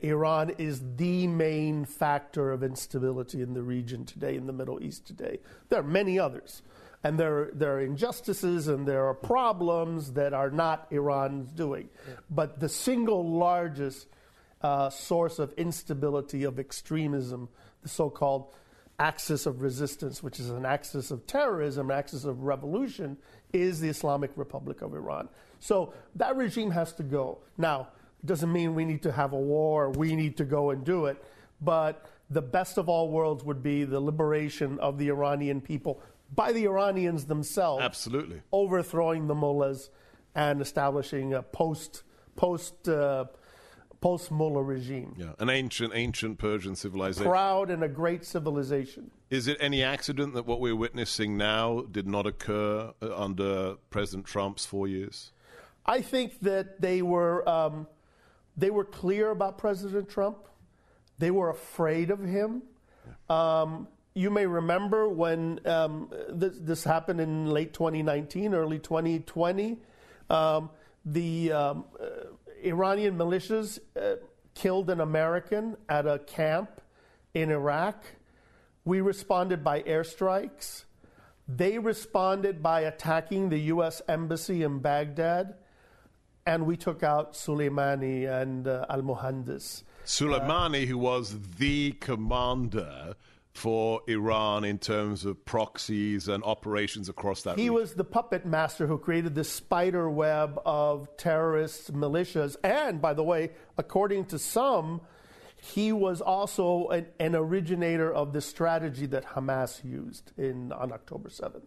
[0.02, 5.06] Iran is the main factor of instability in the region today, in the Middle East
[5.06, 5.38] today.
[5.68, 6.62] There are many others.
[7.04, 11.88] And there, there are injustices and there are problems that are not Iran's doing.
[12.30, 14.08] But the single largest
[14.62, 17.48] uh, source of instability, of extremism,
[17.82, 18.54] the so called
[18.98, 23.16] axis of resistance, which is an axis of terrorism, an axis of revolution,
[23.52, 25.28] is the Islamic Republic of Iran.
[25.60, 27.38] So that regime has to go.
[27.58, 27.88] Now,
[28.22, 31.06] it doesn't mean we need to have a war, we need to go and do
[31.06, 31.22] it,
[31.60, 36.00] but the best of all worlds would be the liberation of the Iranian people
[36.34, 37.82] by the Iranians themselves.
[37.82, 38.42] Absolutely.
[38.50, 39.90] Overthrowing the mullahs
[40.34, 42.02] and establishing a post
[42.34, 43.24] post uh,
[44.00, 45.14] post mullah regime.
[45.16, 47.30] Yeah, an ancient, ancient Persian civilization.
[47.30, 49.10] Proud and a great civilization.
[49.30, 54.26] Is it any accident that what we're witnessing now did not occur uh, under President
[54.26, 55.32] Trump's four years?
[55.84, 57.86] I think that they were um,
[58.56, 60.38] they were clear about President Trump.
[61.18, 62.62] They were afraid of him.
[63.28, 69.76] Um, you may remember when um, this, this, happened in late 2019, early 2020.
[70.30, 70.70] Um,
[71.04, 72.06] the um, uh,
[72.62, 74.16] Iranian militias uh,
[74.54, 76.80] killed an American at a camp
[77.34, 78.04] in Iraq.
[78.84, 80.84] We responded by airstrikes.
[81.48, 84.02] They responded by attacking the U.S.
[84.08, 85.54] Embassy in Baghdad
[86.46, 89.82] and we took out Soleimani and uh, Al Muhandis.
[90.04, 93.14] Soleimani, uh, who was the commander
[93.56, 97.74] for Iran in terms of proxies and operations across that he region.
[97.74, 103.22] was the puppet master who created this spider web of terrorists, militias, and by the
[103.22, 105.00] way, according to some,
[105.56, 111.30] he was also an, an originator of the strategy that Hamas used in, on October
[111.30, 111.62] 7th.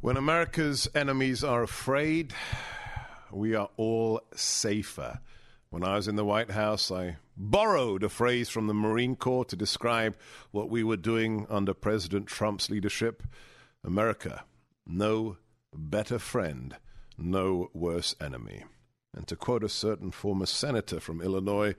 [0.00, 2.34] When America's enemies are afraid,
[3.30, 5.20] we are all safer.
[5.70, 9.44] When I was in the White House, I borrowed a phrase from the Marine Corps
[9.44, 10.16] to describe
[10.50, 13.22] what we were doing under President Trump's leadership.
[13.84, 14.42] America,
[14.84, 15.36] no
[15.72, 16.74] better friend,
[17.16, 18.64] no worse enemy.
[19.14, 21.76] And to quote a certain former senator from Illinois,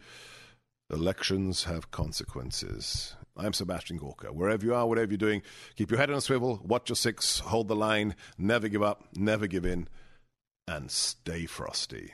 [0.90, 3.18] elections have consequences.
[3.36, 4.32] I'm Sebastian Gorka.
[4.32, 5.42] Wherever you are, whatever you're doing,
[5.76, 9.10] keep your head on a swivel, watch your six, hold the line, never give up,
[9.18, 9.90] never give in
[10.66, 12.14] and stay frosty.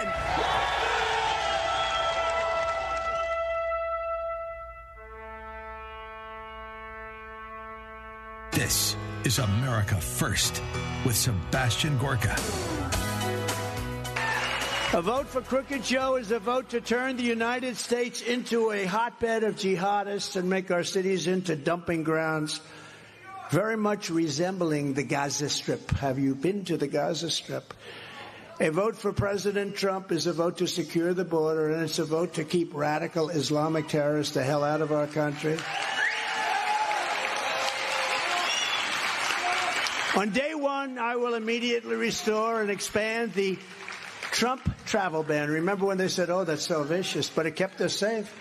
[9.23, 10.61] Is America First
[11.05, 12.35] with Sebastian Gorka.
[14.93, 18.85] A vote for Crooked Joe is a vote to turn the United States into a
[18.85, 22.61] hotbed of jihadists and make our cities into dumping grounds,
[23.51, 25.91] very much resembling the Gaza Strip.
[25.91, 27.73] Have you been to the Gaza Strip?
[28.59, 32.05] A vote for President Trump is a vote to secure the border, and it's a
[32.05, 35.57] vote to keep radical Islamic terrorists the hell out of our country.
[40.13, 43.57] On day one, I will immediately restore and expand the
[44.23, 45.49] Trump travel ban.
[45.49, 48.33] Remember when they said, oh, that's so vicious, but it kept us safe.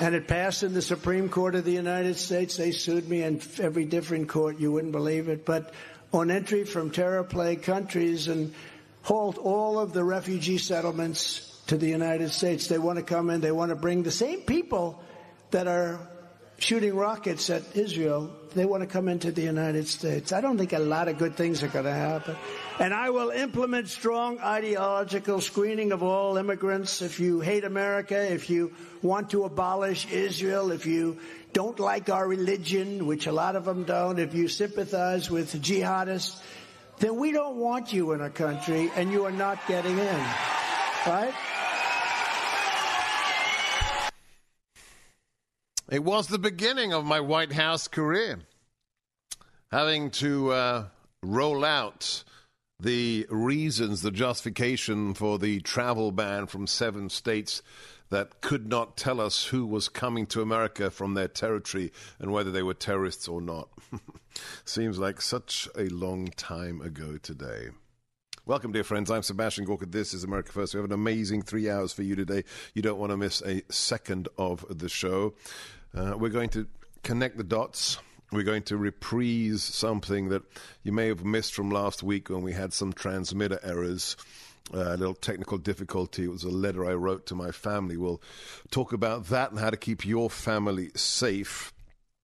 [0.00, 2.56] And it passed in the Supreme Court of the United States.
[2.56, 4.58] They sued me in every different court.
[4.58, 5.44] You wouldn't believe it.
[5.44, 5.74] But
[6.14, 8.54] on entry from terror plagued countries and
[9.02, 12.68] halt all of the refugee settlements to the United States.
[12.68, 13.42] They want to come in.
[13.42, 15.02] They want to bring the same people
[15.50, 16.00] that are
[16.58, 18.34] shooting rockets at Israel.
[18.54, 20.32] They want to come into the United States.
[20.32, 22.36] I don't think a lot of good things are going to happen.
[22.78, 27.02] And I will implement strong ideological screening of all immigrants.
[27.02, 31.18] If you hate America, if you want to abolish Israel, if you
[31.52, 36.40] don't like our religion, which a lot of them don't, if you sympathize with jihadists,
[36.98, 40.24] then we don't want you in our country and you are not getting in.
[41.06, 41.34] Right?
[45.94, 48.40] It was the beginning of my White House career.
[49.70, 50.84] Having to uh,
[51.22, 52.24] roll out
[52.80, 57.62] the reasons, the justification for the travel ban from seven states
[58.10, 62.50] that could not tell us who was coming to America from their territory and whether
[62.50, 63.68] they were terrorists or not.
[64.64, 67.68] Seems like such a long time ago today.
[68.46, 69.12] Welcome, dear friends.
[69.12, 69.86] I'm Sebastian Gorka.
[69.86, 70.74] This is America First.
[70.74, 72.42] We have an amazing three hours for you today.
[72.74, 75.34] You don't want to miss a second of the show.
[75.96, 76.66] Uh, we're going to
[77.02, 77.98] connect the dots.
[78.32, 80.42] We're going to reprise something that
[80.82, 84.16] you may have missed from last week when we had some transmitter errors.
[84.72, 86.24] Uh, a little technical difficulty.
[86.24, 87.98] It was a letter I wrote to my family.
[87.98, 88.22] We'll
[88.70, 91.74] talk about that and how to keep your family safe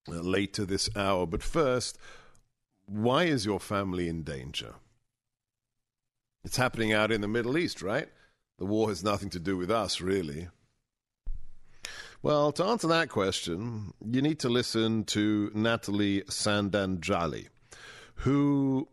[0.08, 1.26] uh, later this hour.
[1.26, 1.98] But first,
[2.86, 4.74] why is your family in danger?
[6.42, 8.08] It's happening out in the Middle East, right?
[8.58, 10.48] The war has nothing to do with us, really.
[12.22, 17.48] Well, to answer that question, you need to listen to Natalie Sanandaji,
[18.16, 18.88] who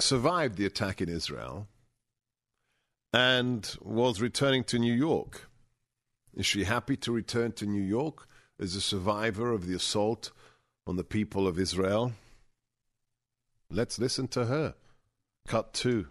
[0.00, 1.68] survived the attack in Israel
[3.12, 5.48] and was returning to New York.
[6.34, 8.26] Is she happy to return to New York
[8.58, 10.32] as a survivor of the assault
[10.84, 12.12] on the people of Israel?
[13.70, 14.74] Let's listen to her.
[15.46, 16.08] Cut two.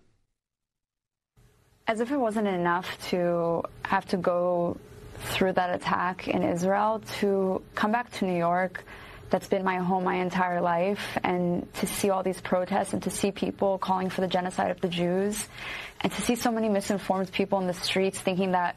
[1.88, 4.78] As if it wasn't enough to have to go
[5.18, 8.84] through that attack in Israel, to come back to New York,
[9.30, 13.10] that's been my home my entire life, and to see all these protests and to
[13.10, 15.48] see people calling for the genocide of the Jews,
[16.02, 18.76] and to see so many misinformed people in the streets thinking that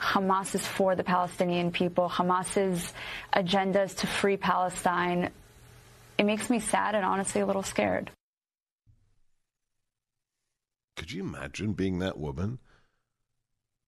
[0.00, 2.92] Hamas is for the Palestinian people, Hamas's
[3.32, 5.30] agenda is to free Palestine,
[6.16, 8.10] it makes me sad and honestly a little scared.
[10.96, 12.58] Could you imagine being that woman?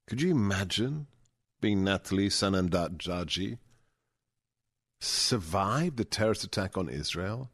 [0.07, 1.07] Could you imagine
[1.63, 3.57] being Natalie Sanandaji?
[5.01, 7.49] Survived the terrorist attack on Israel?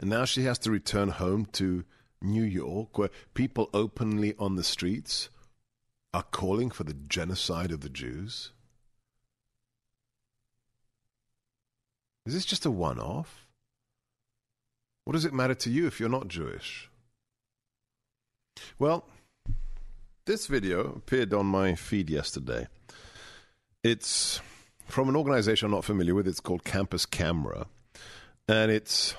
[0.00, 1.84] And now she has to return home to
[2.20, 5.28] New York, where people openly on the streets
[6.12, 8.52] are calling for the genocide of the Jews?
[12.26, 13.46] Is this just a one off?
[15.04, 16.90] What does it matter to you if you're not Jewish?
[18.78, 19.04] Well,
[20.26, 22.68] this video appeared on my feed yesterday.
[23.82, 24.40] It's
[24.86, 26.28] from an organization I'm not familiar with.
[26.28, 27.66] It's called Campus Camera.
[28.46, 29.14] And it's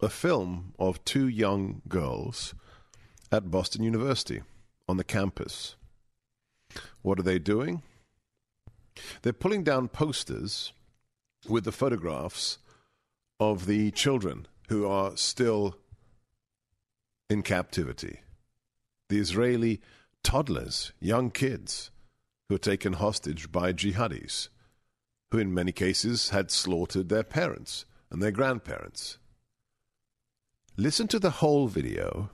[0.00, 2.54] a film of two young girls
[3.30, 4.42] at Boston University
[4.88, 5.76] on the campus.
[7.02, 7.82] What are they doing?
[9.22, 10.72] They're pulling down posters
[11.48, 12.58] with the photographs
[13.38, 15.76] of the children who are still
[17.30, 18.20] in captivity.
[19.08, 19.80] The Israeli
[20.24, 21.90] toddlers, young kids,
[22.52, 24.50] who are taken hostage by jihadis,
[25.30, 29.16] who in many cases had slaughtered their parents and their grandparents.
[30.76, 32.28] Listen to the whole video,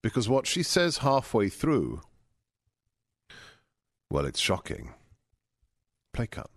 [0.00, 2.02] because what she says halfway through,
[4.08, 4.94] well, it's shocking.
[6.12, 6.48] Play cut.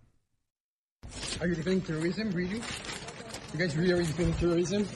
[1.40, 2.62] Are you defending terrorism, really?
[3.52, 4.86] You guys really are defending terrorism?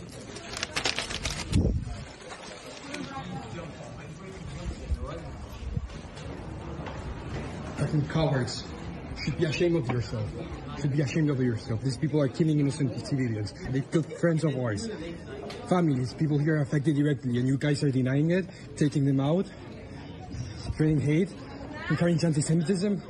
[7.81, 8.64] Fucking cowards.
[9.24, 10.28] Should be ashamed of yourself.
[10.81, 11.83] Should be ashamed of yourself.
[11.83, 13.55] These people are killing innocent civilians.
[13.70, 14.89] They killed friends of ours.
[15.68, 19.47] Families, people here are affected directly, and you guys are denying it, taking them out,
[20.64, 21.31] spreading hate,
[21.89, 23.03] encouraging anti-Semitism.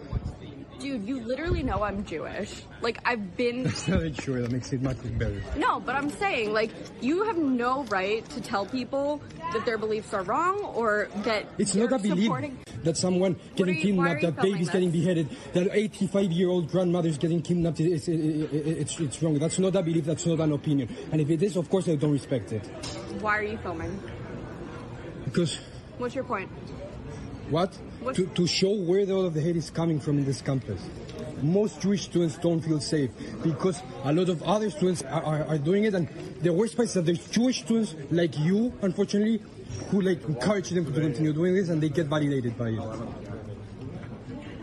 [0.81, 2.63] Dude, you literally know I'm Jewish.
[2.81, 3.63] Like, I've been.
[3.65, 4.41] That's not sure.
[4.41, 5.43] That makes it much better.
[5.57, 6.71] No, but I'm saying, like,
[7.03, 9.21] you have no right to tell people
[9.53, 12.59] that their beliefs are wrong or that It's not a belief supporting.
[12.85, 14.71] that someone getting you- kidnapped, that baby's this?
[14.71, 17.81] getting beheaded, that 85-year-old grandmother's getting kidnapped.
[17.81, 19.39] It's, it's, it's, it's wrong.
[19.39, 20.07] That's not a belief.
[20.07, 20.89] That's not an opinion.
[21.13, 22.67] And if it is, of course, I don't respect it.
[23.21, 24.01] Why are you filming?
[25.27, 25.59] Because
[25.99, 26.49] What's your point?
[27.51, 27.77] what?
[28.15, 30.81] To, to show where the, all of the hate is coming from in this campus.
[31.43, 33.11] Most Jewish students don't feel safe
[33.43, 36.09] because a lot of other students are, are, are doing it, and
[36.41, 39.43] the worst part is that there's Jewish students like you, unfortunately,
[39.91, 42.81] who like encourage them to continue doing this, and they get validated by it.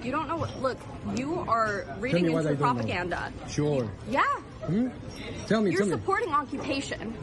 [0.04, 0.62] You don't know what.
[0.62, 0.78] Look,
[1.16, 2.74] you are reading me into don't know.
[2.74, 3.34] propaganda.
[3.50, 3.90] Sure.
[4.10, 4.24] Yeah.
[4.66, 4.90] Hmm?
[5.48, 5.94] Tell me, You're tell me.
[5.94, 7.14] supporting occupation.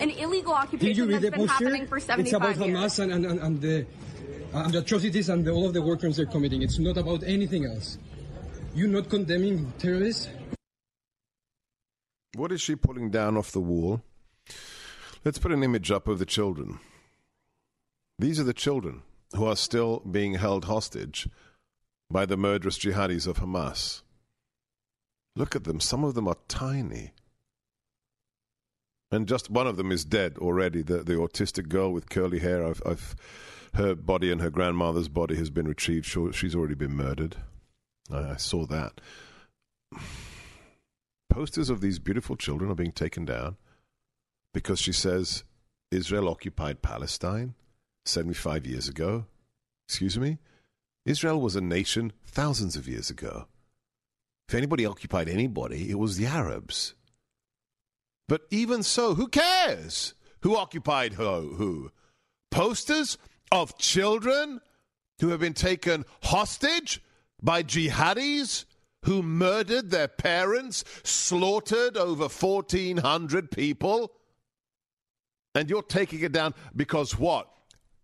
[0.00, 2.78] An illegal occupation that's been happening for It's about years.
[2.78, 3.86] Hamas and, and, and the
[4.52, 6.62] and the atrocities and the, all of the war crimes they're committing.
[6.62, 7.98] It's not about anything else.
[8.74, 10.28] You're not condemning terrorists.
[12.34, 14.02] What is she pulling down off the wall?
[15.24, 16.78] Let's put an image up of the children.
[18.18, 19.02] These are the children
[19.34, 21.28] who are still being held hostage
[22.10, 24.02] by the murderous jihadis of Hamas.
[25.36, 25.80] Look at them.
[25.80, 27.12] Some of them are tiny.
[29.10, 30.82] And just one of them is dead already.
[30.82, 33.16] The, the autistic girl with curly hair, I've, I've,
[33.74, 36.06] her body and her grandmother's body has been retrieved.
[36.34, 37.36] She's already been murdered.
[38.12, 39.00] I, saw that.
[41.30, 43.56] Posters of these beautiful children are being taken down
[44.54, 45.44] because she says
[45.90, 47.54] Israel occupied Palestine
[48.06, 49.26] 75 years ago.
[49.86, 50.38] Excuse me?
[51.04, 53.46] Israel was a nation thousands of years ago.
[54.48, 56.94] If anybody occupied anybody, it was the Arabs.
[58.26, 61.54] But even so, who cares who occupied who?
[61.54, 61.90] who?
[62.50, 63.18] Posters
[63.50, 64.60] of children
[65.20, 67.00] who have been taken hostage
[67.42, 68.64] by jihadis
[69.04, 74.12] who murdered their parents, slaughtered over 1,400 people.
[75.54, 77.48] And you're taking it down because what?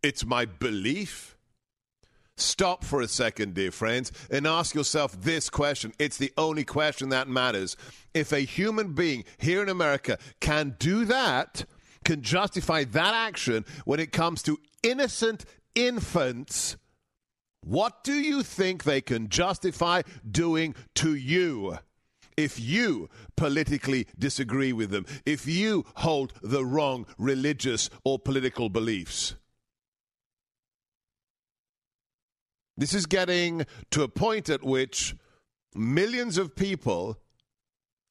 [0.03, 1.36] It's my belief.
[2.36, 5.92] Stop for a second, dear friends, and ask yourself this question.
[6.01, 7.76] It's the only question that matters.
[8.12, 11.64] If a human being here in America can do that,
[12.05, 16.76] can justify that action when it comes to innocent infants,
[17.64, 21.78] what do you think they can justify doing to you?
[22.37, 29.37] If you politically disagree with them, if you hold the wrong religious or political beliefs.
[32.76, 35.14] This is getting to a point at which
[35.76, 37.18] millions of people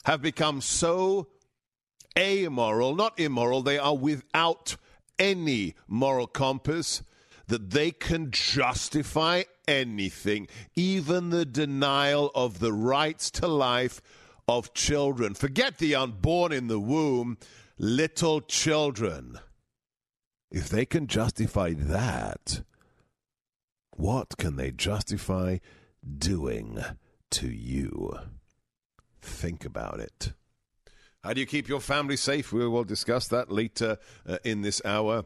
[0.05, 1.28] have become so
[2.17, 4.78] amoral, not immoral, they are without
[5.20, 7.03] any moral compass
[7.47, 14.01] that they can justify anything, even the denial of the rights to life
[14.47, 15.34] of children.
[15.34, 17.38] Forget the unborn in the womb,
[17.78, 19.39] little children.
[20.51, 22.61] If they can justify that,
[23.95, 25.57] what can they justify
[26.18, 26.80] doing
[27.32, 28.20] to you?
[29.22, 30.34] Think about it.
[31.24, 32.51] How do you keep your family safe?
[32.51, 33.97] We will discuss that later
[34.28, 35.24] uh, in this hour.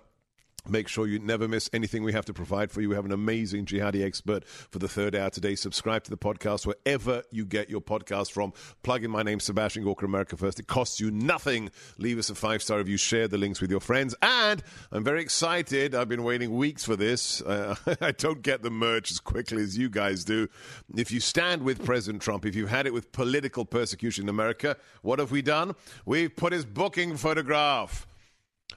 [0.70, 2.90] Make sure you never miss anything we have to provide for you.
[2.90, 5.56] We have an amazing jihadi expert for the third hour today.
[5.56, 8.54] Subscribe to the podcast wherever you get your podcast from.
[8.84, 10.60] Plug in my name, Sebastian Gorka, America First.
[10.60, 11.72] It costs you nothing.
[11.98, 12.98] Leave us a five star review.
[12.98, 14.16] Share the links with your friends.
[14.22, 14.62] And
[14.92, 15.96] I'm very excited.
[15.96, 17.42] I've been waiting weeks for this.
[17.42, 20.48] Uh, I don't get the merch as quickly as you guys do.
[20.96, 24.78] If you stand with President Trump, if you've had it with political persecution in America,
[25.02, 25.76] what have we done?
[26.06, 28.08] We've put his booking photograph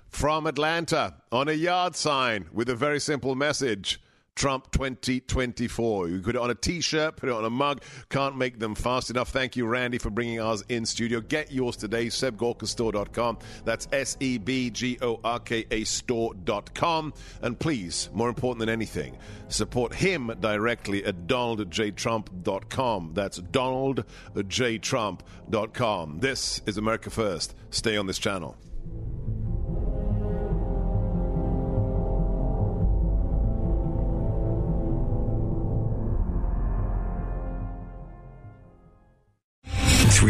[0.09, 4.01] from Atlanta on a yard sign with a very simple message.
[4.37, 6.09] Trump 2024.
[6.09, 7.83] You put it on a t shirt, put it on a mug.
[8.09, 9.29] Can't make them fast enough.
[9.29, 11.21] Thank you, Randy, for bringing ours in studio.
[11.21, 13.39] Get yours today, sebgorkastore.com.
[13.67, 17.13] That's S E B G O R K A store.com.
[17.43, 19.19] And please, more important than anything,
[19.49, 23.11] support him directly at donaldjtrump.com.
[23.13, 26.21] That's donaldjtrump.com.
[26.21, 27.55] This is America First.
[27.71, 28.57] Stay on this channel.